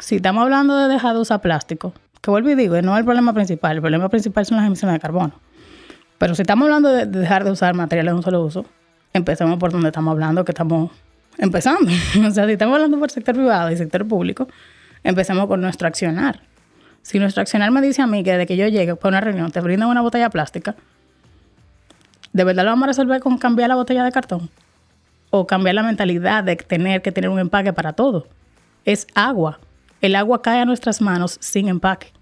[0.00, 3.04] Si estamos hablando de dejar de usar plástico, que vuelvo y digo, no es el
[3.04, 5.34] problema principal, el problema principal son las emisiones de carbono.
[6.18, 8.66] Pero si estamos hablando de dejar de usar materiales de un solo uso,
[9.12, 10.90] empecemos por donde estamos hablando, que estamos
[11.38, 11.92] empezando.
[12.26, 14.48] o sea, si estamos hablando por sector privado y sector público,
[15.04, 16.40] empecemos con nuestro accionar.
[17.02, 19.52] Si nuestro accionar me dice a mí que desde que yo llegue para una reunión
[19.52, 20.74] te brindan una botella plástica,
[22.32, 24.50] ¿de verdad lo vamos a resolver con cambiar la botella de cartón?
[25.36, 28.28] O cambiar la mentalidad de tener que tener un empaque para todo.
[28.84, 29.58] Es agua.
[30.00, 32.12] El agua cae a nuestras manos sin empaque.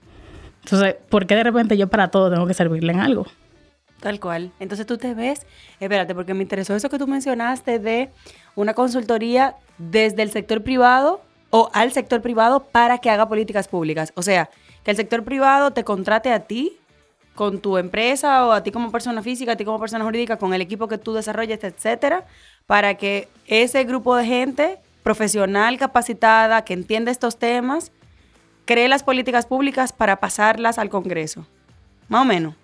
[0.65, 3.27] Entonces, ¿por qué de repente yo para todo tengo que servirle en algo?
[4.01, 4.51] Tal cual.
[4.61, 5.45] Entonces tú te ves,
[5.79, 8.09] espérate, porque me interesó eso que tú mencionaste de
[8.55, 11.21] una consultoría desde el sector privado
[11.51, 14.15] o al sector privado para que haga políticas públicas.
[14.17, 14.49] O sea,
[14.85, 16.79] que el sector privado te contrate a ti
[17.35, 20.53] con tu empresa o a ti como persona física, a ti como persona jurídica, con
[20.55, 22.25] el equipo que tú desarrolles, etcétera,
[22.67, 27.91] para que ese grupo de gente profesional, capacitada, que entiende estos temas,
[28.65, 31.47] cree las políticas públicas para pasarlas al Congreso.
[32.09, 32.55] Más o menos.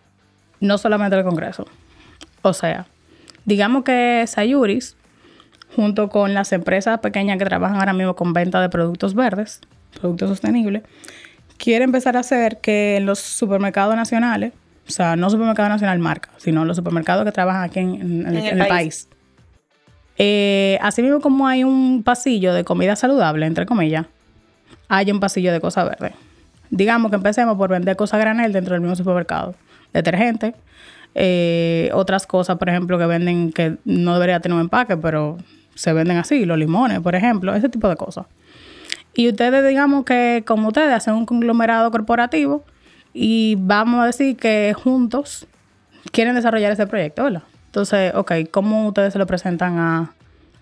[0.61, 1.67] No solamente al Congreso.
[2.43, 2.87] O sea,
[3.45, 4.97] digamos que Sayuris,
[5.75, 9.61] junto con las empresas pequeñas que trabajan ahora mismo con venta de productos verdes,
[10.01, 10.83] productos sostenibles,
[11.59, 14.53] quiere empezar a hacer que en los supermercados nacionales
[14.87, 19.09] O sea, no supermercado nacional marca, sino los supermercados que trabajan aquí en, el, país.
[20.17, 24.07] Eh, así mismo como hay un pasillo de comida saludable, entre comillas,
[24.89, 26.13] hay un pasillo de cosas verdes.
[26.71, 29.55] Digamos que empecemos por vender cosas granel dentro del mismo supermercado.
[29.93, 30.55] Detergente,
[31.15, 35.39] eh, otras cosas, por ejemplo, que venden que no debería tener un empaque, pero
[35.75, 38.27] se venden así, los limones, por ejemplo, ese tipo de cosas.
[39.19, 42.65] Y ustedes, digamos que como ustedes hacen un conglomerado corporativo
[43.13, 45.49] y vamos a decir que juntos
[46.13, 47.43] quieren desarrollar ese proyecto, ¿verdad?
[47.67, 50.13] Entonces, ok, ¿cómo ustedes se lo presentan a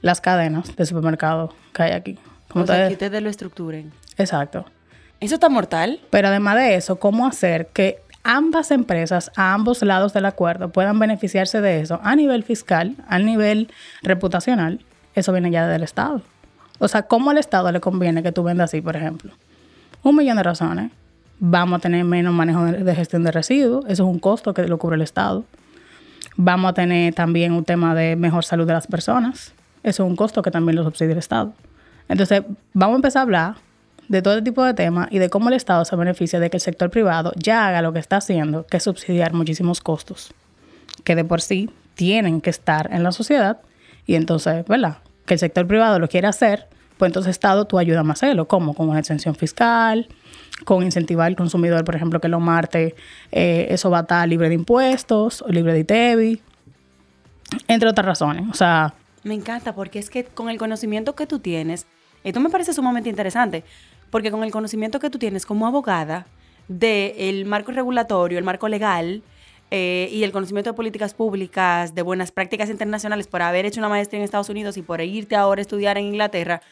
[0.01, 2.19] las cadenas de supermercado que hay aquí?
[2.49, 2.89] ¿Cómo ustedes...
[2.89, 3.93] que ustedes lo estructuren.
[4.17, 4.65] Exacto.
[5.21, 6.01] ¿Eso está mortal?
[6.09, 10.99] Pero además de eso, ¿cómo hacer que ambas empresas, a ambos lados del acuerdo, puedan
[10.99, 13.71] beneficiarse de eso a nivel fiscal, a nivel
[14.03, 14.81] reputacional?
[15.15, 16.23] Eso viene ya del Estado.
[16.79, 19.33] O sea, ¿cómo al Estado le conviene que tú vendas así, por ejemplo?
[20.03, 20.91] Un millón de razones.
[21.39, 23.85] Vamos a tener menos manejo de gestión de residuos.
[23.87, 25.45] Eso es un costo que lo cubre el Estado.
[26.37, 29.53] Vamos a tener también un tema de mejor salud de las personas.
[29.83, 31.55] Eso es un costo que también lo subsidia el Estado.
[32.09, 33.55] Entonces, vamos a empezar a hablar
[34.09, 36.61] de todo tipo de temas y de cómo el Estado se beneficia de que el
[36.61, 40.33] sector privado ya haga lo que está haciendo, que es subsidiar muchísimos costos,
[41.05, 43.59] que de por sí tienen que estar en la sociedad.
[44.07, 44.99] Y entonces, ¿verdad?
[45.27, 48.49] Que el sector privado lo quiere hacer, pues entonces Estado tú ayudas a hacerlo.
[48.49, 48.75] ¿Cómo?
[48.75, 50.09] Con una exención fiscal,
[50.65, 52.95] con incentivar al consumidor, por ejemplo, que lo marte,
[53.33, 56.43] eh, eso va a estar libre de impuestos libre de ITEVI,
[57.69, 58.45] entre otras razones.
[58.51, 58.95] O sea...
[59.25, 61.87] Me encanta porque es que con el conocimiento que tú tienes,
[62.23, 63.65] esto me parece sumamente interesante,
[64.11, 66.27] porque con el conocimiento que tú tienes como abogada
[66.69, 69.23] del marco regulatorio, el marco legal,
[69.71, 73.89] eh, y el conocimiento de políticas públicas, de buenas prácticas internacionales, por haber hecho una
[73.89, 76.63] maestría en Estados Unidos y por irte ahora a estudiar en Inglaterra,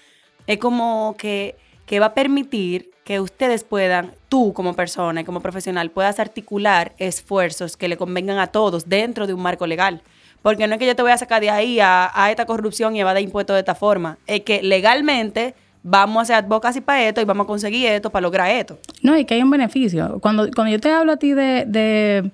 [0.46, 5.40] es como que, que va a permitir que ustedes puedan, tú como persona y como
[5.40, 10.02] profesional, puedas articular esfuerzos que le convengan a todos dentro de un marco legal.
[10.40, 12.98] Porque no es que yo te voy a sacar de ahí a, esta corrupción y
[12.98, 14.18] a evadir impuestos de esta forma.
[14.26, 18.22] Es que legalmente vamos a hacer advocacy para esto y vamos a conseguir esto para
[18.22, 18.78] lograr esto.
[19.02, 20.18] No, y que hay un beneficio.
[20.20, 22.30] Cuando, cuando yo te hablo a ti de,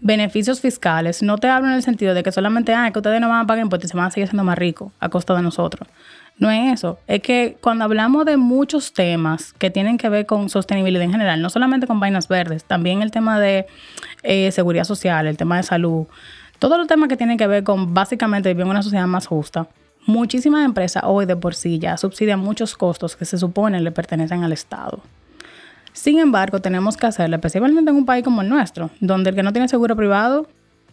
[0.00, 3.28] beneficios fiscales, no te hablo en el sentido de que solamente, ah, que ustedes no
[3.28, 5.42] van a pagar impuestos y se van a seguir siendo más ricos a costa de
[5.42, 5.88] nosotros.
[6.38, 6.98] No es eso.
[7.06, 11.42] Es que cuando hablamos de muchos temas que tienen que ver con sostenibilidad en general,
[11.42, 13.66] no solamente con vainas verdes, también el tema de
[14.22, 16.06] eh, seguridad social, el tema de salud,
[16.58, 19.68] todos los temas que tienen que ver con básicamente vivir en una sociedad más justa
[20.06, 24.42] Muchísimas empresas hoy de por sí ya subsidian muchos costos que se supone le pertenecen
[24.42, 25.00] al Estado.
[25.92, 29.42] Sin embargo, tenemos que hacerlo, especialmente en un país como el nuestro, donde el que
[29.42, 30.48] no tiene seguro privado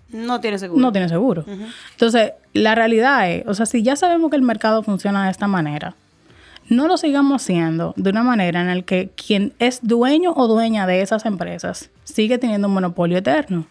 [0.09, 0.81] no tiene seguro.
[0.81, 1.45] No tiene seguro.
[1.91, 5.47] Entonces, la realidad es, o sea, si ya sabemos que el mercado funciona de esta
[5.47, 5.95] manera,
[6.69, 10.87] no lo sigamos haciendo de una manera en la que quien es dueño o dueña
[10.87, 13.67] de esas empresas sigue teniendo un monopolio eterno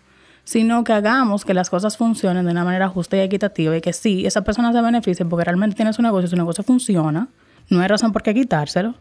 [0.47, 3.93] sino que hagamos que las cosas funcionen de una manera justa y equitativa y que
[3.93, 7.27] sí, esa persona se beneficie porque realmente tiene su negocio, su negocio funciona,
[7.69, 8.95] no hay razón por qué quitárselo,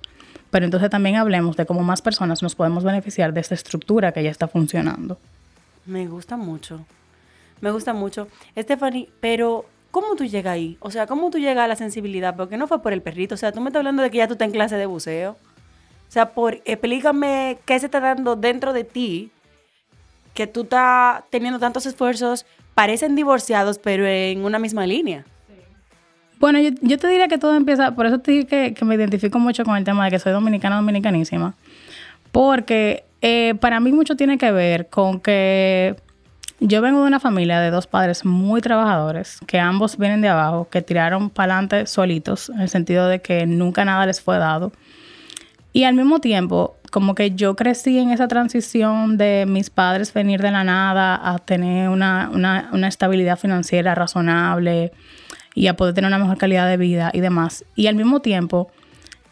[0.56, 4.24] pero entonces también hablemos de cómo más personas nos podemos beneficiar de esta estructura que
[4.24, 5.18] ya está funcionando.
[5.86, 6.86] Me gusta mucho,
[7.60, 8.30] me gusta mucho.
[8.58, 10.78] Stephanie, pero ¿cómo tú llegas ahí?
[10.80, 12.38] O sea, ¿cómo tú llegas a la sensibilidad?
[12.38, 14.28] Porque no fue por el perrito, o sea, tú me estás hablando de que ya
[14.28, 15.32] tú estás en clase de buceo.
[15.32, 19.32] O sea, por, explícame qué se está dando dentro de ti
[20.34, 25.26] que tú estás teniendo tantos esfuerzos, parecen divorciados, pero en una misma línea.
[26.46, 29.66] Bueno, yo, te diría que todo empieza, por eso te dije que, me identifico mucho
[29.66, 31.56] con el tema de que soy dominicana, dominicanísima,
[32.32, 35.96] porque eh, para mí mucho tiene que ver con que
[36.60, 40.68] yo vengo de una familia de dos padres muy trabajadores, que ambos vienen de abajo,
[40.70, 44.72] que tiraron para adelante solitos, en el sentido de que nunca nada les fue dado.
[45.74, 50.44] Y al mismo tiempo, como que yo crecí en esa transición de mis padres venir
[50.44, 54.92] de la nada a tener una, estabilidad financiera razonable
[55.56, 57.66] y a poder tener una mejor calidad de vida y demás.
[57.76, 58.70] Y al mismo tiempo,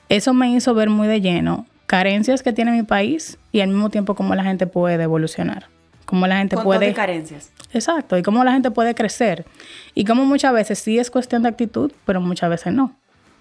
[0.10, 3.92] eso me hizo ver muy de lleno carencias que tiene mi país y al mismo
[3.92, 5.68] tiempo cómo la gente puede evolucionar.
[6.06, 6.92] Cómo la gente puede...
[6.94, 7.52] carencias.
[7.72, 9.46] Exacto, y cómo la gente puede crecer.
[9.94, 12.96] Y cómo muchas veces sí es cuestión de actitud, pero muchas veces no.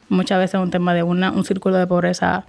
[0.08, 2.44] Muchas veces es un tema de una, un círculo de pobreza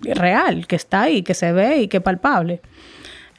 [0.00, 2.60] real, que está ahí, que se ve y que es palpable.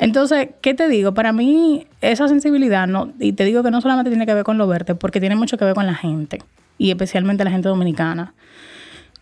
[0.02, 1.14] Entonces, ¿qué te digo?
[1.14, 4.58] Para mí, esa sensibilidad, no, y te digo que no solamente tiene que ver con
[4.58, 6.42] lo verde, porque tiene mucho que ver con la gente,
[6.80, 8.34] y especialmente la gente dominicana.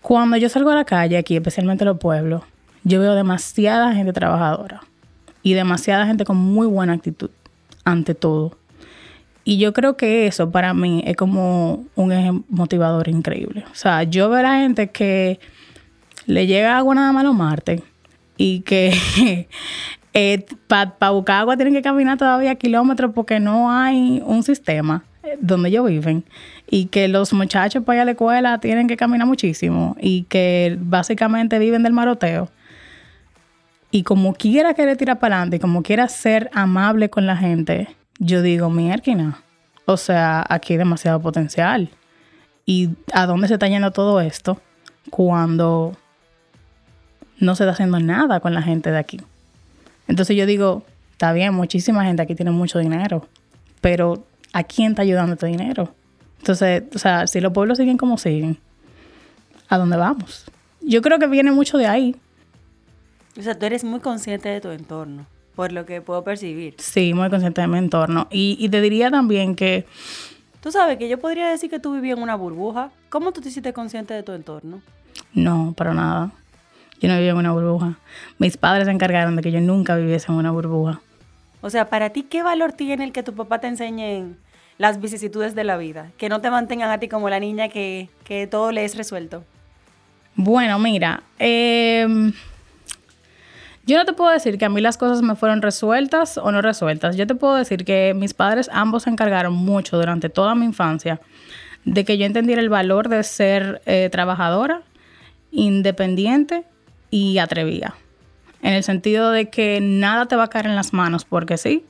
[0.01, 2.43] Cuando yo salgo a la calle aquí, especialmente en los pueblos,
[2.85, 4.79] yo veo demasiada gente trabajadora
[5.43, 7.29] y demasiada gente con muy buena actitud,
[7.83, 8.57] ante todo.
[9.43, 13.65] Y yo creo que eso para mí es como un motivador increíble.
[13.69, 15.41] O sea, yo veo a la gente que
[16.25, 17.81] le llega agua nada más los martes
[18.37, 18.97] y que
[20.21, 25.37] Eh, Para buscar agua tienen que caminar todavía kilómetros porque no hay un sistema eh,
[25.39, 26.25] donde ellos viven
[26.69, 30.77] y que los muchachos para ir a la escuela tienen que caminar muchísimo y que
[30.77, 32.49] básicamente viven del maroteo.
[33.91, 37.87] Y como quiera querer tirar para adelante y como quiera ser amable con la gente,
[38.17, 39.39] yo digo, mierda,
[39.85, 41.91] o sea, aquí hay demasiado potencial.
[42.65, 44.61] ¿Y a dónde se está yendo todo esto
[45.11, 45.93] cuando
[47.39, 49.21] no se está haciendo nada con la gente de aquí?
[50.09, 53.27] Entonces yo digo, está bien, muchísima gente aquí tiene mucho dinero,
[53.79, 55.93] pero ¿a quién está ayudando este dinero?
[56.39, 58.57] Entonces, o sea, si los pueblos siguen como siguen,
[59.69, 60.45] ¿a dónde vamos?
[60.81, 62.15] Yo creo que viene mucho de ahí.
[63.37, 66.73] O sea, tú eres muy consciente de tu entorno, por lo que puedo percibir.
[66.79, 68.27] Sí, muy consciente de mi entorno.
[68.31, 69.85] Y, y te diría también que...
[70.59, 72.89] Tú sabes que yo podría decir que tú vivías en una burbuja.
[73.09, 74.81] ¿Cómo tú te hiciste consciente de tu entorno?
[75.33, 76.31] No, para nada.
[76.99, 77.97] Yo no vivía en una burbuja.
[78.37, 81.01] Mis padres se encargaron de que yo nunca viviese en una burbuja.
[81.61, 84.35] O sea, para ti, ¿qué valor tiene el que tu papá te enseñe
[84.77, 86.11] las vicisitudes de la vida?
[86.17, 89.43] Que no te mantengan a ti como la niña que, que todo le es resuelto.
[90.35, 92.31] Bueno, mira, em,
[93.85, 96.61] yo no te puedo decir que a mí las cosas me fueron resueltas o no
[96.61, 97.17] resueltas.
[97.17, 101.19] Yo te puedo decir que mis padres ambos se encargaron mucho durante toda mi infancia
[101.83, 104.81] de que yo entendiera el valor de ser eh, trabajadora,
[105.51, 106.63] independiente
[107.09, 107.95] y atrevida.
[108.61, 111.85] En el sentido de que nada te va a caer en las manos porque sí,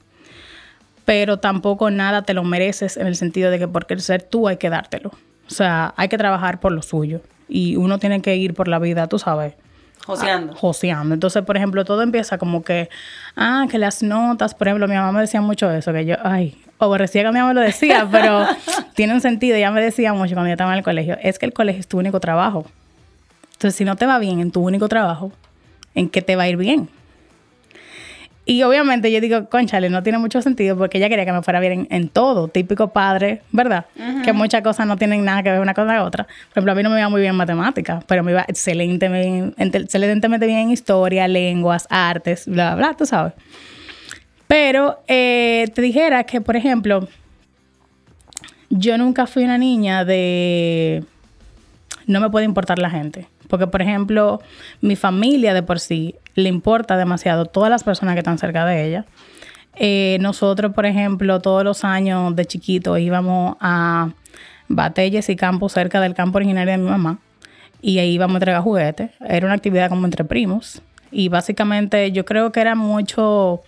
[1.05, 4.57] pero tampoco nada te lo mereces en el sentido de que por ser tú hay
[4.57, 5.11] que dártelo.
[5.47, 8.77] O sea, hay que trabajar por lo suyo y uno tiene que ir por la
[8.77, 9.55] vida, tú sabes.
[10.05, 10.53] Joseando.
[10.55, 11.13] Joseando.
[11.13, 12.89] Entonces, por ejemplo, todo empieza como que,
[13.35, 16.55] ah, que las notas, por ejemplo, mi mamá me decía mucho eso, que yo, ay,
[16.77, 18.45] aborrecía que mi mamá me lo decía, pero
[18.95, 21.45] tiene un sentido, ella me decía mucho cuando yo estaba en el colegio, es que
[21.45, 22.65] el colegio es tu único trabajo.
[23.59, 25.33] Entonces, si no te va bien en tu único trabajo,
[25.93, 26.87] ¿en qué te va a ir bien?
[28.45, 31.59] Y obviamente yo digo, conchale, no tiene mucho sentido porque ella quería que me fuera
[31.59, 32.47] bien en, todo.
[32.47, 33.87] Típico padre, ¿verdad?
[34.23, 36.23] Que muchas cosas no tienen nada que ver una con la otra.
[36.23, 39.77] Por ejemplo, a mí no me iba muy bien en matemáticas, pero me iba excelentemente,
[39.77, 43.33] excelentemente bien en historia, lenguas, artes, bla, bla, bla, tú sabes.
[44.47, 47.09] Pero eh, te dijera que, por ejemplo,
[48.69, 51.03] yo nunca fui una niña de...
[52.07, 53.27] No me puede importar la gente.
[53.49, 54.39] Porque, por ejemplo,
[54.79, 58.85] mi familia de por sí le importa demasiado todas las personas que están cerca de
[58.85, 59.05] ella.
[59.75, 64.09] Eh, nosotros, por ejemplo, todos los años de chiquito íbamos a
[64.67, 67.19] Batelles y Campos cerca del campo originario de mi mamá
[67.81, 69.11] y ahí íbamos a entregar juguetes.
[69.27, 70.81] Era una actividad como entre primos
[71.11, 73.61] y básicamente yo creo que era mucho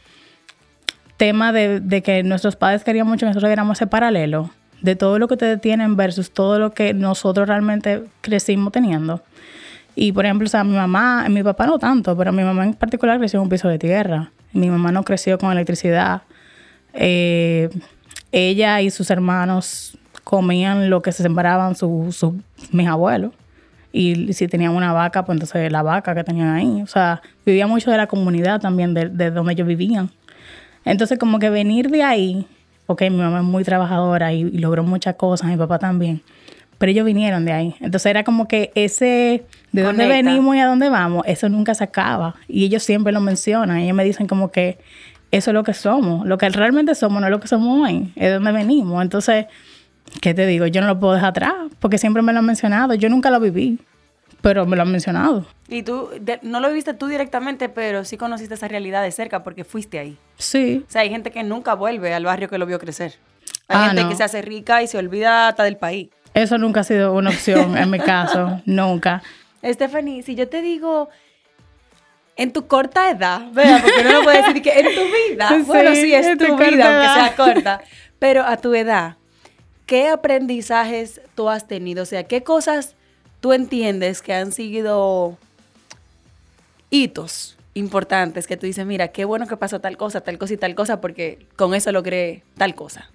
[1.17, 4.49] tema de, que nuestros padres querían mucho que nosotros diéramos ese paralelo
[4.81, 9.21] de todo lo que ustedes tienen versus todo lo que nosotros realmente crecimos teniendo.
[9.95, 12.73] Y por ejemplo, o sea, mi mamá, mi papá no tanto, pero mi mamá en
[12.73, 14.31] particular creció en un piso de tierra.
[14.53, 16.23] Mi mamá no creció con electricidad.
[16.93, 17.69] Eh,
[18.31, 22.25] ella y sus hermanos comían lo que se sembraban sus
[22.71, 23.33] mis abuelos.
[23.93, 26.81] Y si tenían una vaca, pues entonces la vaca que tenían ahí.
[26.81, 30.09] O sea, vivía mucho de la comunidad también, de, de donde ellos vivían.
[30.85, 32.47] Entonces, como que venir de ahí,
[32.87, 36.21] ok, mi mamá es muy trabajadora y logró muchas cosas, mi papá también
[36.81, 37.75] pero ellos vinieron de ahí.
[37.79, 41.83] Entonces era como que ese, de dónde venimos y a dónde vamos, eso nunca se
[41.83, 42.33] acaba.
[42.47, 43.77] Y ellos siempre lo mencionan.
[43.77, 44.79] Ellos me dicen como que
[45.29, 46.25] eso es lo que somos.
[46.25, 48.99] Lo que realmente somos no es lo que somos hoy, es de dónde venimos.
[48.99, 49.45] Entonces,
[50.21, 50.65] ¿qué te digo?
[50.65, 52.95] Yo no lo puedo dejar atrás, porque siempre me lo han mencionado.
[52.95, 53.77] Yo nunca lo viví,
[54.41, 55.45] pero me lo han mencionado.
[55.67, 56.09] Y tú,
[56.41, 60.17] no lo viviste tú directamente, pero sí conociste esa realidad de cerca porque fuiste ahí.
[60.39, 60.83] Sí.
[60.87, 63.19] O sea, hay gente que nunca vuelve al barrio que lo vio crecer.
[63.67, 66.09] Hay ah, gente que se hace rica y se olvida hasta del país.
[66.33, 69.21] Eso nunca ha sido una opción en mi caso, nunca.
[69.63, 71.09] Stephanie, si yo te digo
[72.37, 73.81] en tu corta edad, ¿verdad?
[73.81, 75.63] Porque no lo puedo decir que en tu vida.
[75.65, 77.81] bueno, sí, es tu, vida, aunque sea corta.
[78.19, 79.17] Pero a tu edad,
[79.85, 82.03] ¿qué aprendizajes tú has tenido?
[82.03, 82.95] O sea, ¿qué cosas
[83.41, 85.37] tú entiendes que han sido
[86.89, 90.57] hitos importantes que tú dices, mira, qué bueno que pasó tal cosa, tal cosa y
[90.57, 93.09] tal cosa, porque con eso logré tal cosa?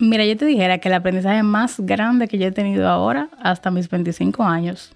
[0.00, 3.70] Mira, yo te dijera que el aprendizaje más grande que yo he tenido ahora, hasta
[3.70, 4.92] mis 25 años,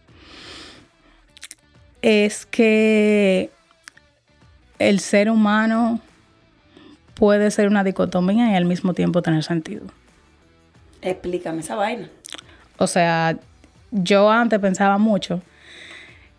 [2.00, 3.50] es que
[4.78, 6.00] el ser humano
[7.12, 9.84] puede ser una dicotomía y al mismo tiempo tener sentido.
[11.02, 12.08] Explícame esa vaina.
[12.78, 13.36] O sea,
[13.90, 15.42] yo antes pensaba mucho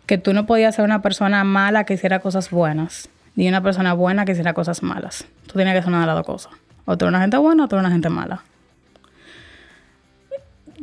[0.06, 3.92] que tú no podías ser una persona mala que hiciera cosas buenas, ni una persona
[3.92, 5.24] buena que hiciera cosas malas.
[5.46, 6.52] Tú tienes que ser una de las dos cosas.
[6.84, 8.42] O tú eres una gente buena o tú eres una gente mala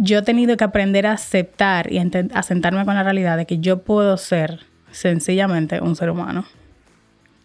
[0.03, 3.59] yo he tenido que aprender a aceptar y a sentarme con la realidad de que
[3.59, 6.45] yo puedo ser sencillamente un ser humano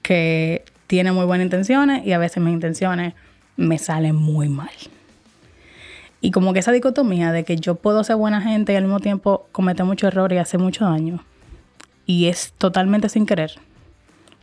[0.03, 3.15] que tiene muy buenas intenciones y a veces mis intenciones
[3.57, 4.71] me salen muy mal.
[6.21, 8.99] Y como que esa dicotomía de que yo puedo ser buena gente y al mismo
[8.99, 11.23] tiempo cometer mucho error y hacer mucho daño.
[12.07, 13.53] Y es totalmente sin querer.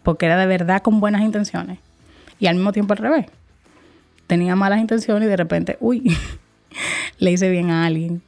[0.03, 1.79] Porque era de verdad con buenas intenciones.
[2.39, 3.25] Y al mismo tiempo al revés.
[4.27, 6.15] Tenía malas intenciones y de repente, uy,
[7.17, 8.21] le hice bien a alguien.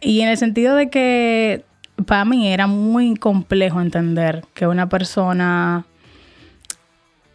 [0.00, 1.64] Y en el sentido de que
[2.06, 5.84] para mí era muy complejo entender que una persona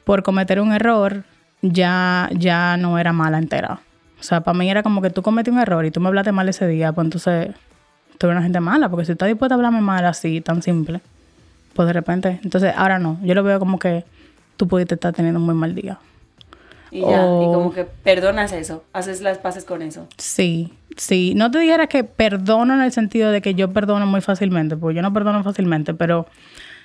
[0.04, 1.24] por cometer un error
[1.62, 3.80] ya, ya no era mala entera.
[4.20, 6.32] O sea, para mí era como que tú cometí un error y tú me hablaste
[6.32, 7.50] mal ese día, pues entonces
[8.18, 11.02] tú una gente mala, porque si estás dispuesta a hablarme mal así, tan simple,
[11.74, 14.06] pues de repente, entonces ahora no, yo lo veo como que
[14.58, 16.00] tú pudiste estar teniendo un muy mal día.
[16.96, 20.08] Y ya, y como que perdonas eso, haces las paces con eso.
[20.18, 21.34] Sí, sí.
[21.36, 24.96] No te dijera que perdono en el sentido de que yo perdono muy fácilmente, porque
[24.96, 26.26] yo no perdono fácilmente, pero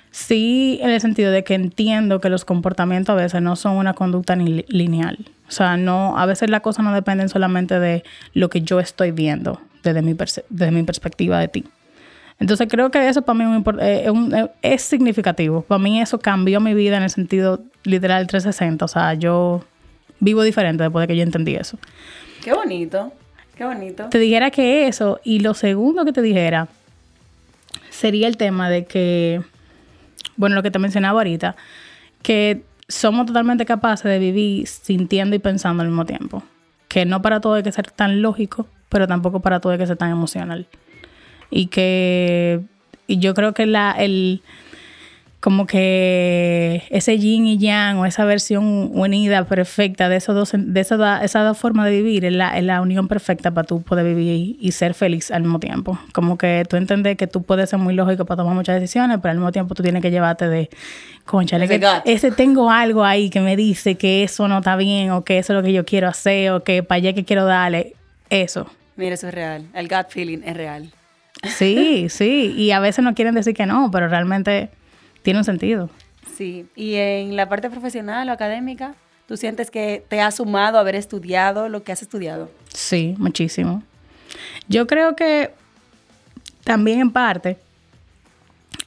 [0.09, 3.93] sí en el sentido de que entiendo que los comportamientos a veces no son una
[3.93, 5.17] conducta ni lineal.
[5.47, 8.03] O sea, no, a veces las cosas no dependen solamente de
[8.33, 10.13] lo que yo estoy viendo desde mi,
[10.49, 11.65] desde mi perspectiva de ti.
[12.37, 15.61] Entonces creo que eso para mí es, es, es, significativo.
[15.61, 18.83] Para mí eso cambió mi vida en el sentido literal 360.
[18.83, 19.63] O sea, yo
[20.21, 21.77] vivo diferente después de que yo entendí eso.
[22.41, 23.11] Qué bonito,
[23.55, 24.07] qué bonito.
[24.09, 26.69] Te dijera que eso, y lo segundo que te dijera
[27.89, 29.41] sería el tema de que,
[30.37, 31.57] bueno, lo que te mencionaba ahorita,
[32.23, 36.43] que somos totalmente capaces de vivir sintiendo y pensando al mismo tiempo.
[36.87, 39.87] Que no para todo hay que ser tan lógico, pero tampoco para todo hay que
[39.87, 40.67] ser tan emocional.
[41.49, 42.61] Y que
[43.07, 44.41] y yo creo que la, el,
[45.41, 50.79] como que ese yin y yang o esa versión unida perfecta de esos dos de
[50.79, 54.05] esa, esa dos formas de vivir es la, es la unión perfecta para tú poder
[54.05, 55.99] vivir y, ser feliz al mismo tiempo.
[56.13, 59.31] Como que tú entiendes que tú puedes ser muy lógico para tomar muchas decisiones pero
[59.31, 60.69] al mismo tiempo tú tienes que llevarte de
[61.25, 65.23] conchale que ese tengo algo ahí que me dice que eso no está bien o
[65.23, 67.95] que eso es lo que yo quiero hacer o que para allá que quiero darle
[68.29, 68.67] eso.
[68.95, 69.65] Mira eso es real.
[69.73, 70.91] El gut feeling es real.
[71.45, 74.69] Sí sí y a veces no quieren decir que no pero realmente
[75.21, 75.89] tiene un sentido.
[76.35, 78.95] Sí, y en la parte profesional o académica,
[79.27, 82.49] ¿tú sientes que te ha sumado haber estudiado lo que has estudiado?
[82.73, 83.83] Sí, muchísimo.
[84.67, 85.51] Yo creo que
[86.63, 87.57] también en parte,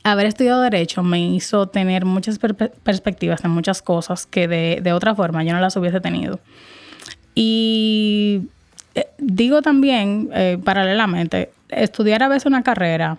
[0.03, 5.43] haber estudiado derecho me hizo tener muchas perspectivas en muchas cosas que de, otra forma
[5.45, 6.41] yo no las hubiese tenido.
[7.35, 8.49] Y
[8.95, 13.19] eh, digo también, eh, paralelamente, estudiar a veces una carrera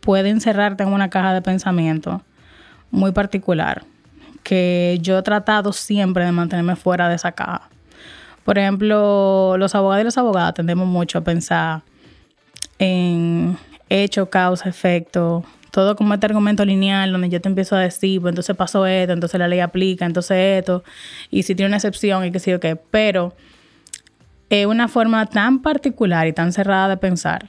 [0.00, 2.22] puede encerrarte en una caja de pensamiento
[2.90, 3.84] muy particular
[4.42, 7.68] que yo he tratado siempre de mantenerme fuera de esa caja.
[8.44, 11.82] Por ejemplo, los abogados y las abogadas tendemos mucho a pensar
[12.78, 13.58] en
[13.88, 18.30] hecho, causa, efecto, todo como este argumento lineal donde yo te empiezo a decir, pues
[18.30, 20.84] entonces pasó esto, entonces la ley aplica, entonces esto,
[21.30, 23.34] y si tiene una excepción y que sí o qué, pero
[24.48, 27.48] es una forma tan particular y tan cerrada de pensar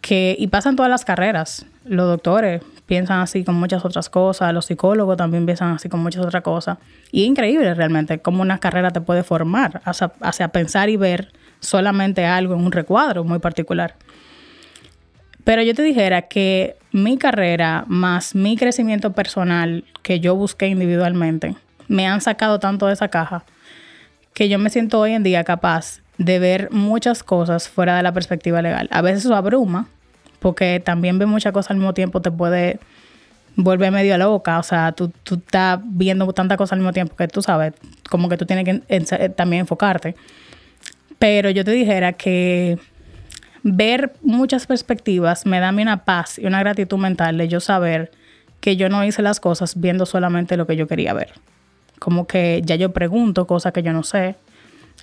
[0.00, 4.52] que, y pasa en todas las carreras, los doctores piensan así con muchas otras cosas,
[4.52, 6.78] los psicólogos también piensan así con muchas otras cosas.
[7.12, 12.26] Y es increíble realmente cómo una carrera te puede formar hacia, pensar y ver solamente
[12.26, 13.94] algo en un recuadro muy particular.
[15.44, 21.54] Pero yo te dijera que mi carrera más mi crecimiento personal que yo busqué individualmente
[21.86, 23.44] me han sacado tanto de esa caja
[24.34, 28.12] que yo me siento hoy en día capaz de ver muchas cosas fuera de la
[28.12, 28.88] perspectiva legal.
[28.90, 29.86] A veces eso abruma,
[30.40, 32.80] porque también ver muchas cosas al mismo tiempo te puede
[33.56, 37.28] volver medio loca, o sea, tú, tú estás viendo tantas cosas al mismo tiempo que
[37.28, 37.74] tú sabes,
[38.08, 40.16] como que tú tienes que eh, también enfocarte.
[41.18, 42.78] Pero yo te dijera que
[43.62, 47.60] ver muchas perspectivas me da a mí una paz y una gratitud mental de yo
[47.60, 48.10] saber
[48.60, 51.32] que yo no hice las cosas viendo solamente lo que yo quería ver.
[51.98, 54.36] Como que ya yo pregunto cosas que yo no sé,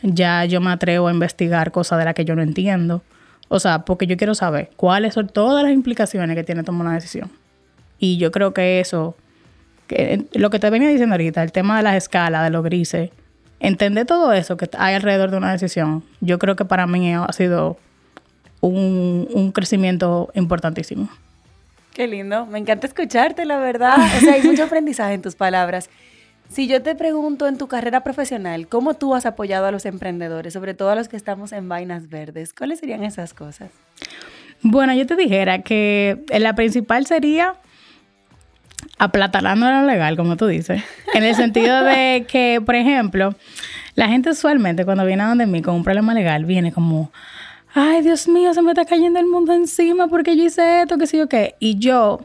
[0.02, 3.04] ya yo me atrevo a investigar cosas de las que yo no entiendo
[3.50, 6.96] o sea, porque yo quiero saber cuáles son todas las implicaciones que tiene tomar una
[6.96, 7.32] decisión.
[8.00, 9.16] Y yo creo que eso,
[9.88, 13.12] que lo que te venía diciendo ahorita, el tema de las escalas, de los grises,
[13.60, 17.32] entender todo eso que hay alrededor de una decisión, yo creo que para mí ha
[17.34, 17.78] sido
[18.62, 21.10] un, un crecimiento importantísimo.
[21.94, 23.98] Qué lindo, me encanta escucharte, la verdad.
[24.18, 25.90] O sea, hay mucho aprendizaje en tus palabras.
[26.50, 30.54] Si yo te pregunto en tu carrera profesional, ¿cómo tú has apoyado a los emprendedores,
[30.54, 32.54] sobre todo a los que estamos en vainas verdes?
[32.54, 33.70] ¿Cuáles serían esas cosas?
[34.62, 37.56] Bueno, yo te dijera que la principal sería
[38.98, 40.82] aplatanando lo legal, como tú dices,
[41.14, 43.36] en el sentido de que, por ejemplo,
[43.96, 47.12] la gente usualmente cuando viene a donde mí con un problema legal viene como,
[47.74, 51.08] ay, Dios mío, se me está cayendo el mundo encima porque yo hice esto, qué
[51.08, 51.56] sé yo qué.
[51.60, 52.22] Y yo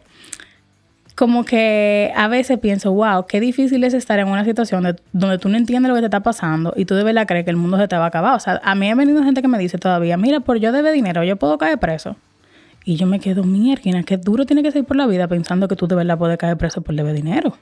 [1.14, 5.48] como que a veces pienso, wow, qué difícil es estar en una situación donde tú
[5.48, 7.76] no entiendes lo que te está pasando y tú de verdad crees que el mundo
[7.78, 8.34] se te va a acabar.
[8.34, 10.92] O sea, a mí ha venido gente que me dice todavía, mira, por yo debe
[10.92, 12.16] dinero, yo puedo caer preso.
[12.84, 15.76] Y yo me quedo, mierda, qué duro tiene que ser por la vida pensando que
[15.76, 17.56] tú de verdad puedes caer preso por debe dinero.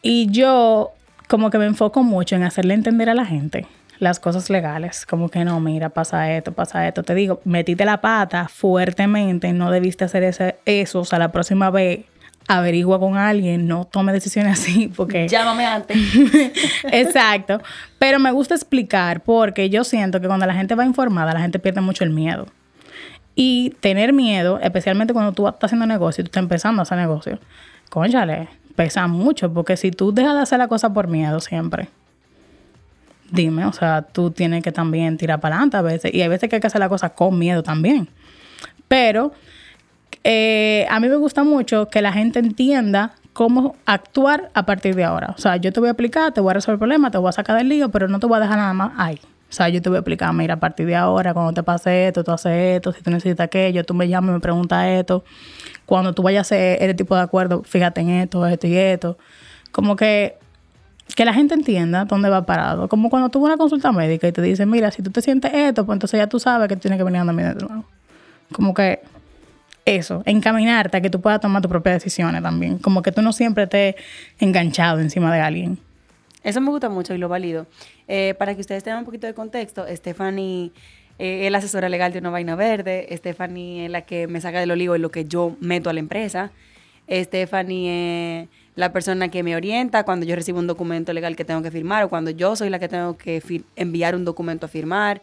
[0.00, 0.92] Y yo
[1.28, 3.66] como que me enfoco mucho en hacerle entender a la gente
[4.04, 7.02] las cosas legales, como que no, mira, pasa esto, pasa esto.
[7.02, 11.70] Te digo, metiste la pata fuertemente, no debiste hacer ese, eso, o sea, la próxima
[11.70, 12.04] vez
[12.46, 15.26] averigua con alguien, no tome decisiones así, porque...
[15.26, 15.96] Llámame antes.
[16.84, 17.60] Exacto.
[17.98, 21.58] Pero me gusta explicar porque yo siento que cuando la gente va informada, la gente
[21.58, 22.46] pierde mucho el miedo.
[23.34, 26.98] Y tener miedo, especialmente cuando tú estás haciendo negocio y tú estás empezando a hacer
[26.98, 27.40] negocio,
[27.90, 31.88] conchale, pesa mucho, porque si tú dejas de hacer la cosa por miedo siempre,
[33.30, 36.48] dime, o sea, tú tienes que también tirar para adelante a veces, y hay veces
[36.48, 38.08] que hay que hacer la cosa con miedo también.
[38.88, 39.32] Pero
[40.22, 45.04] eh, a mí me gusta mucho que la gente entienda cómo actuar a partir de
[45.04, 45.34] ahora.
[45.36, 47.28] O sea, yo te voy a explicar, te voy a resolver el problema, te voy
[47.28, 49.20] a sacar del lío, pero no te voy a dejar nada más ahí.
[49.50, 52.08] O sea, yo te voy a explicar, mira, a partir de ahora, cuando te pase
[52.08, 55.24] esto, tú haces esto, si tú necesitas aquello, tú me llamas y me preguntas esto.
[55.86, 59.18] Cuando tú vayas a hacer este tipo de acuerdo, fíjate en esto, esto y esto.
[59.70, 60.38] Como que,
[61.14, 62.88] que la gente entienda dónde va parado.
[62.88, 65.84] Como cuando tuvo una consulta médica y te dicen, mira, si tú te sientes esto,
[65.84, 67.84] pues entonces ya tú sabes que tienes que venir a andar de nuevo.
[68.52, 69.00] Como que
[69.84, 72.78] eso, encaminarte a que tú puedas tomar tus propias decisiones también.
[72.78, 73.96] Como que tú no siempre estés
[74.38, 75.78] enganchado encima de alguien.
[76.42, 77.66] Eso me gusta mucho y lo valido.
[78.08, 80.72] Eh, para que ustedes tengan un poquito de contexto, Stephanie
[81.18, 83.06] eh, es la asesora legal de Una Vaina Verde.
[83.12, 86.00] Stephanie es la que me saca del olivo en lo que yo meto a la
[86.00, 86.50] empresa.
[87.10, 91.62] Stephanie es la persona que me orienta cuando yo recibo un documento legal que tengo
[91.62, 93.42] que firmar o cuando yo soy la que tengo que
[93.76, 95.22] enviar un documento a firmar.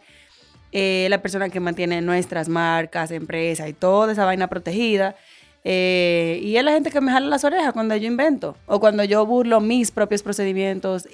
[0.74, 5.16] Eh, la persona que mantiene nuestras marcas, empresas y toda esa vaina protegida.
[5.64, 9.04] Eh, y es la gente que me jala las orejas cuando yo invento o cuando
[9.04, 11.06] yo burlo mis propios procedimientos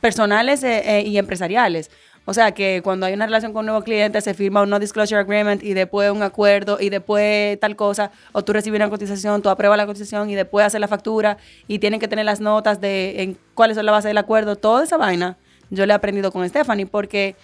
[0.00, 1.90] personales eh, y empresariales.
[2.26, 4.78] O sea, que cuando hay una relación con un nuevo cliente se firma un no
[4.78, 9.42] disclosure agreement y después un acuerdo y después tal cosa, o tú recibes una cotización,
[9.42, 11.36] tú apruebas la cotización y después haces la factura
[11.68, 14.84] y tienen que tener las notas de en cuáles son la base del acuerdo, toda
[14.84, 15.36] esa vaina
[15.68, 17.36] yo le he aprendido con Stephanie porque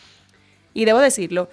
[0.73, 1.51] y debo decirlo,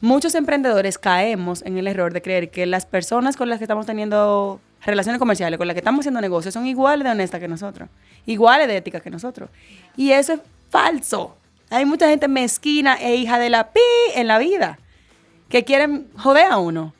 [0.00, 3.86] muchos emprendedores caemos en el error de creer que las personas con las que estamos
[3.86, 7.88] teniendo relaciones comerciales, con las que estamos haciendo negocios, son iguales de honestas que nosotros,
[8.24, 9.50] iguales de éticas que nosotros.
[9.96, 11.36] Y eso es falso.
[11.72, 13.80] Hay mucha gente mezquina e hija de la pi
[14.14, 14.78] en la vida
[15.48, 16.94] que quieren joder a uno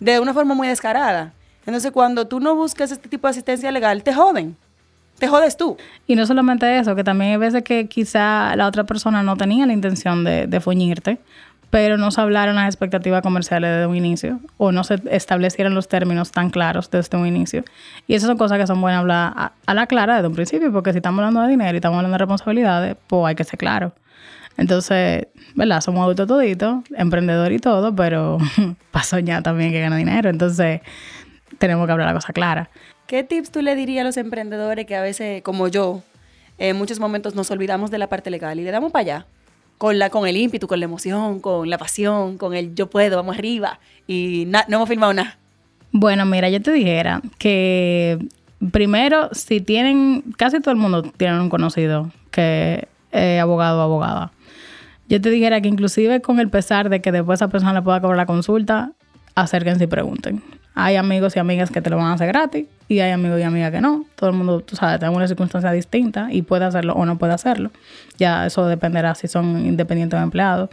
[0.00, 1.32] de una forma muy descarada.
[1.66, 4.56] Entonces, cuando tú no buscas este tipo de asistencia legal, te joden
[5.18, 5.76] te jodes tú.
[6.06, 9.66] Y no solamente eso, que también hay veces que quizá la otra persona no tenía
[9.66, 11.18] la intención de, de fuñirte,
[11.70, 15.88] pero no se hablaron las expectativas comerciales desde un inicio o no se establecieron los
[15.88, 17.64] términos tan claros desde un inicio.
[18.06, 20.92] Y esas son cosas que son buenas hablar a, la clara desde un principio, porque
[20.92, 23.92] si estamos hablando de dinero y estamos hablando de responsabilidades, pues hay que ser claro.
[24.56, 25.80] Entonces, ¿verdad?
[25.80, 28.38] Somos adultos toditos, emprendedor y todo, pero
[28.90, 30.30] pasó ya también que gana dinero.
[30.30, 30.80] Entonces,
[31.58, 32.70] tenemos que hablar la cosa clara.
[33.06, 36.02] ¿Qué tips tú le dirías a los emprendedores que a veces, como yo,
[36.58, 39.26] en muchos momentos nos olvidamos de la parte legal y le damos para allá?
[39.76, 43.16] Con, la, con el ímpetu, con la emoción, con la pasión, con el yo puedo,
[43.16, 43.80] vamos arriba.
[44.06, 45.36] Y no hemos firmado nada.
[45.90, 48.18] Bueno, mira, yo te dijera que
[48.72, 54.32] primero, si tienen, casi todo el mundo tiene un conocido que es abogado o abogada.
[55.08, 58.00] Yo te dijera que inclusive con el pesar de que después esa persona le pueda
[58.00, 58.92] cobrar la consulta,
[59.34, 60.42] acérquense y pregunten.
[60.74, 63.42] Hay amigos y amigas que te lo van a hacer gratis y hay amigos y
[63.42, 64.04] amigas que no.
[64.16, 67.32] Todo el mundo, tú sabes, tiene una circunstancia distinta y puede hacerlo o no puede
[67.32, 67.70] hacerlo.
[68.18, 70.70] Ya eso dependerá si son independientes o empleados.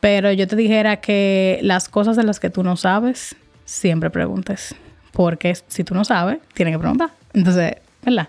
[0.00, 4.74] Pero yo te dijera que las cosas de las que tú no sabes, siempre preguntes.
[5.12, 7.10] Porque si tú no sabes, tienes que preguntar.
[7.32, 8.28] Entonces, ¿verdad?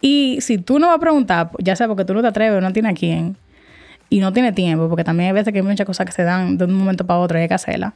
[0.00, 2.60] Y si tú no vas a preguntar, ya sea porque tú no te atreves o
[2.60, 3.36] no tienes a quién,
[4.14, 6.56] y no tiene tiempo, porque también hay veces que hay muchas cosas que se dan
[6.56, 7.94] de un momento para otro y hay que hacerlas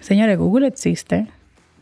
[0.00, 1.26] Señores, Google existe.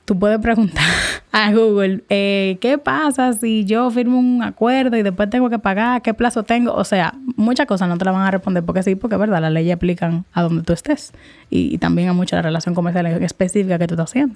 [0.05, 0.83] Tú puedes preguntar
[1.33, 6.03] a Google, eh, ¿qué pasa si yo firmo un acuerdo y después tengo que pagar?
[6.03, 6.75] ¿Qué plazo tengo?
[6.75, 9.41] O sea, muchas cosas no te las van a responder porque sí, porque es verdad,
[9.41, 11.13] las leyes aplican a donde tú estés
[11.49, 14.35] y, también a mucha relación comercial específica que tú estás haciendo.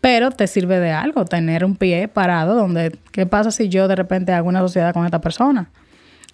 [0.00, 3.96] Pero te sirve de algo tener un pie parado donde, ¿qué pasa si yo de
[3.96, 5.70] repente hago una sociedad con esta persona?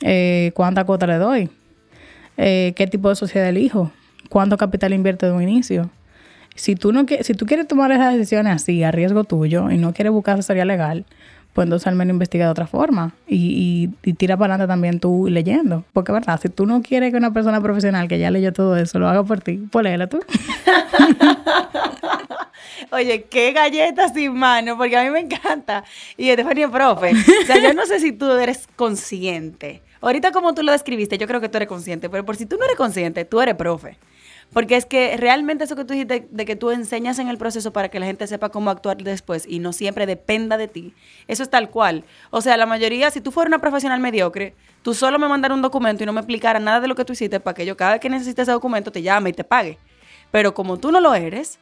[0.02, 1.50] Eh, ¿Cuánta cuota le doy?
[2.36, 3.90] Eh, ¿Qué tipo de sociedad elijo?
[4.28, 5.90] ¿Cuánto capital invierto de un inicio?
[6.54, 9.92] Si tú, no, si tú quieres tomar esas decisiones así, a riesgo tuyo, y no
[9.92, 11.04] quieres buscar asesoría legal,
[11.52, 15.28] pues entonces al menos investiga de otra forma y, y, tira para adelante también tú
[15.28, 15.84] leyendo.
[15.92, 16.40] Porque, ¿verdad?
[16.40, 19.22] Si tú no quieres que una persona profesional que ya leyó todo eso lo haga
[19.22, 20.20] por ti, pues léela tú.
[22.90, 25.84] Oye, qué galletas sin mano, porque a mí me encanta.
[26.16, 29.82] Y Estefanía, profe, o sea, yo no sé si tú eres consciente.
[30.02, 32.56] Ahorita como tú lo describiste, yo creo que tú eres consciente, pero por si tú
[32.58, 33.98] no eres consciente, tú eres profe.
[34.52, 37.72] Porque es que realmente eso que tú dijiste de que tú enseñas en el proceso
[37.72, 40.92] para que la gente sepa cómo actuar después y no siempre dependa de ti,
[41.26, 42.04] eso es tal cual.
[42.30, 45.62] O sea, la mayoría, si tú fueras una profesional mediocre, tú solo me mandaras un
[45.62, 47.92] documento y no me explicara nada de lo que tú hiciste para que yo cada
[47.92, 49.78] vez que necesite ese documento te llame y te pague.
[50.30, 51.58] Pero como tú no lo eres,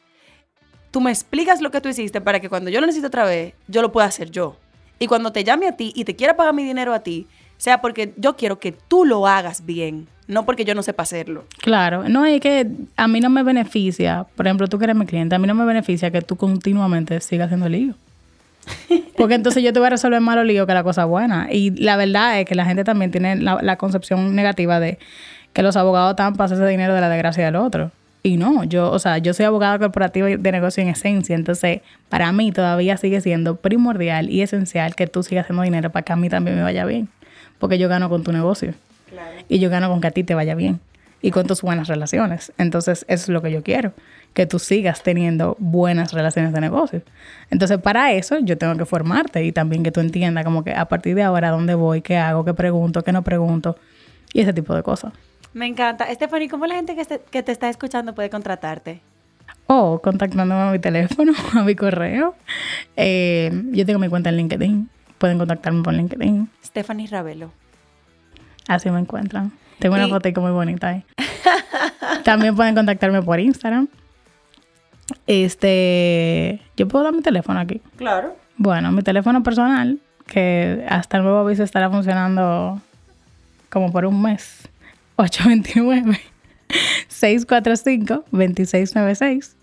[0.90, 3.54] tú me explicas lo que tú hiciste para que cuando yo lo necesite otra vez,
[3.68, 4.56] yo lo pueda hacer yo.
[4.98, 7.26] Y cuando te llame a ti y te quiera pagar mi dinero a ti,
[7.60, 11.44] sea porque yo quiero que tú lo hagas bien, no porque yo no sepa hacerlo.
[11.58, 15.04] Claro, no es que a mí no me beneficia, por ejemplo, tú que eres mi
[15.04, 17.94] cliente, a mí no me beneficia que tú continuamente sigas haciendo lío.
[19.16, 21.48] Porque entonces yo te voy a resolver más los líos que la cosa buena.
[21.52, 24.98] Y la verdad es que la gente también tiene la, concepción negativa de
[25.52, 27.90] que los abogados están para ese dinero de la desgracia del otro.
[28.22, 31.80] Y no, yo, o sea, yo soy abogada corporativa de negocio en esencia, entonces
[32.10, 36.12] para mí todavía sigue siendo primordial y esencial que tú sigas haciendo dinero para que
[36.12, 37.08] a mí también me vaya bien,
[37.60, 38.74] porque yo gano con tu negocio.
[39.48, 40.80] Y yo gano con que a ti te vaya bien
[41.22, 42.52] y con tus buenas relaciones.
[42.58, 43.92] Entonces, eso es lo que yo quiero,
[44.34, 47.02] que tú sigas teniendo buenas relaciones de negocio.
[47.50, 50.86] Entonces, para eso yo tengo que formarte y también que tú entiendas como que a
[50.86, 53.76] partir de ahora dónde voy, qué hago, qué pregunto, qué no pregunto
[54.32, 55.12] y ese tipo de cosas.
[55.52, 56.12] Me encanta.
[56.14, 59.00] Stephanie, ¿cómo la gente que, te está escuchando puede contratarte?
[59.66, 62.34] O oh, contactándome a mi teléfono, a mi correo.
[62.96, 64.88] Eh, yo tengo mi cuenta en LinkedIn.
[65.20, 66.48] Pueden contactarme por LinkedIn.
[66.64, 67.52] Stephanie Ravelo.
[68.66, 69.52] Así me encuentran.
[69.78, 71.04] Tengo una foto muy bonita ahí.
[72.24, 73.86] También pueden contactarme por Instagram.
[75.26, 77.82] Este, yo puedo dar mi teléfono aquí.
[77.96, 78.34] Claro.
[78.56, 82.80] Bueno, mi teléfono personal, que hasta el nuevo aviso estará funcionando
[83.68, 84.70] como por un mes.
[85.16, 86.18] 829
[87.08, 89.56] 645 2696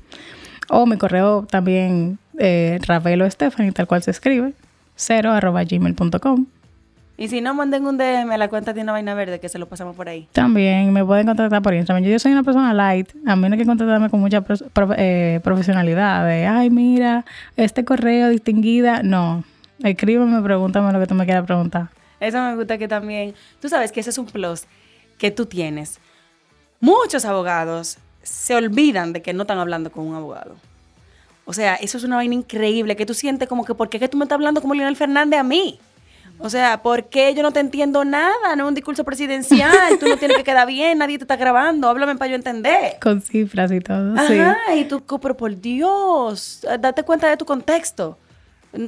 [0.69, 4.53] o mi correo también eh, Ravelo Stephanie, tal cual se escribe,
[4.97, 6.45] 0 arroba gmail.com.
[7.19, 9.57] Y si no, manden un DM a la cuenta de una vaina verde que se
[9.57, 10.27] lo pasamos por ahí.
[10.33, 12.03] También me pueden contactar por Instagram.
[12.03, 13.09] Yo, soy una persona light.
[13.25, 14.43] A mí no hay que contactarme con mucha
[14.97, 16.27] eh, profesionalidad.
[16.27, 17.25] De, ay, mira,
[17.55, 19.01] este correo distinguida.
[19.01, 19.43] No.
[19.83, 21.89] Escríbeme, pregúntame lo que tú me quieras preguntar.
[22.19, 23.33] Eso me gusta que también.
[23.59, 24.65] Tú sabes que ese es un plus
[25.17, 25.99] que tú tienes.
[26.79, 30.55] Muchos abogados se olvidan de que no están hablando con un abogado.
[31.49, 34.09] O sea, eso es una vaina increíble que tú sientes como que, ¿por qué que
[34.09, 35.79] tú me estás hablando como Leonel Fernández a mí?
[36.39, 38.55] O sea, ¿por qué yo no te entiendo nada?
[38.57, 41.87] No es un discurso presidencial, tú no tienes que quedar bien, nadie te está grabando,
[41.87, 42.97] háblame para yo entender.
[43.01, 48.19] Con cifras y todo, Ajá, y tú, pero por Dios, date cuenta de tu contexto.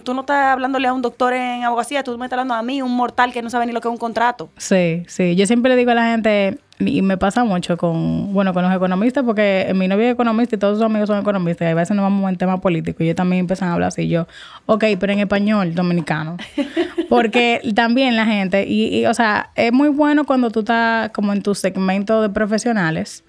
[0.03, 2.81] Tú no estás hablándole a un doctor en abogacía, tú me estás hablando a mí,
[2.81, 4.49] un mortal que no sabe ni lo que es un contrato.
[4.57, 5.35] Sí, sí.
[5.35, 8.73] Yo siempre le digo a la gente, y me pasa mucho con, bueno, con los
[8.73, 11.95] economistas, porque mi novio es economista y todos sus amigos son economistas, y a veces
[11.95, 14.27] nos vamos en tema político, y ellos también empiezan a hablar así, yo,
[14.65, 16.37] ok, pero en español dominicano.
[17.09, 21.33] Porque también la gente, y, y, o sea, es muy bueno cuando tú estás como
[21.33, 23.23] en tu segmento de profesionales,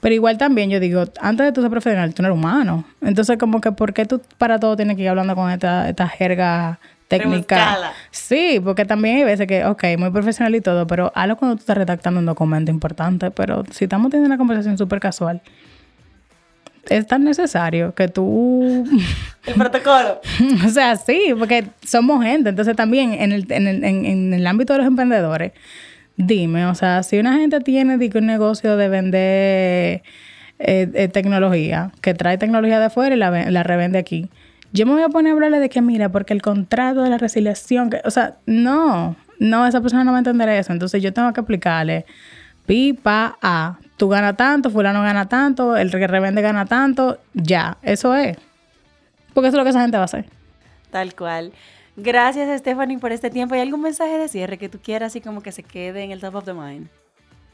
[0.00, 2.84] pero igual también yo digo, antes de tú ser profesional, tú no eres humano.
[3.02, 6.08] Entonces, como que, ¿por qué tú para todo tienes que ir hablando con esta, esta
[6.08, 7.92] jerga técnica?
[8.10, 11.60] Sí, porque también hay veces que, ok, muy profesional y todo, pero hazlo cuando tú
[11.60, 13.30] estás redactando un documento importante.
[13.30, 15.42] Pero si estamos teniendo una conversación súper casual,
[16.88, 18.86] es tan necesario que tú...
[19.46, 20.22] El protocolo.
[20.66, 22.48] o sea, sí, porque somos gente.
[22.48, 25.52] Entonces también en el, en el, en el ámbito de los emprendedores
[26.22, 30.02] Dime, o sea, si una gente tiene un negocio de vender
[30.58, 34.28] eh, eh, tecnología, que trae tecnología de afuera y la, revende aquí,
[34.72, 37.16] yo me voy a poner a hablarle de que, mira, porque el contrato de la
[37.16, 40.74] resiliación, o sea, no, no, esa persona no va a entender eso.
[40.74, 42.04] Entonces yo tengo que aplicarle
[42.66, 43.78] pi, pa, a.
[43.96, 48.36] Tú ganas tanto, fulano gana tanto, el que revende gana tanto, ya, eso es.
[49.32, 50.26] Porque eso es lo que esa gente va a hacer.
[50.90, 51.52] Tal cual.
[51.96, 53.54] Gracias, Stephanie, por este tiempo.
[53.54, 56.20] ¿Hay algún mensaje de cierre que tú quieras, así como que se quede en el
[56.20, 56.88] top of the mind?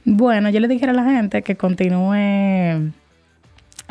[0.04, 2.92] Bueno, yo le dijera a la gente que continúe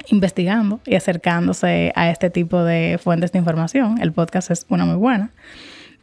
[0.08, 4.02] investigando y acercándose a este tipo de fuentes de información.
[4.02, 5.32] El podcast es una muy buena,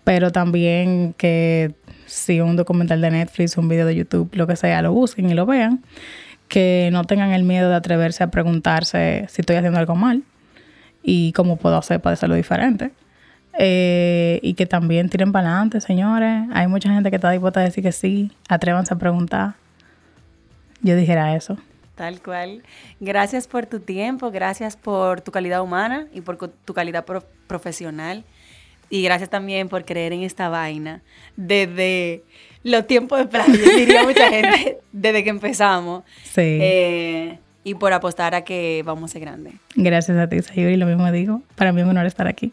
[0.04, 1.74] pero también que
[2.06, 5.34] si un documental de Netflix, un video de YouTube, lo que sea, lo busquen y
[5.34, 5.82] lo vean,
[6.48, 10.24] que no tengan el miedo de atreverse a preguntarse si estoy haciendo algo mal
[11.02, 12.90] y cómo puedo hacer para hacerlo diferente
[13.58, 16.48] eh, y que también tiren para adelante, señores.
[16.52, 18.30] Hay mucha gente que está dispuesta a decir que sí.
[18.48, 19.54] Atrévanse a preguntar.
[20.80, 21.58] Yo dijera eso.
[21.94, 22.62] Tal cual.
[23.00, 27.04] Gracias por tu tiempo, gracias por tu calidad humana y por tu calidad
[27.46, 28.24] profesional.
[28.88, 31.02] Y gracias también por creer en esta vaina
[31.36, 32.24] desde
[32.62, 36.02] los tiempos de playa, diría mucha gente, desde que empezamos.
[36.24, 36.40] Sí.
[36.60, 39.54] Eh, y por apostar a que vamos a ser grandes.
[39.76, 41.42] Gracias a ti, Sayuri, lo mismo digo.
[41.54, 42.52] Para mí es un honor estar aquí.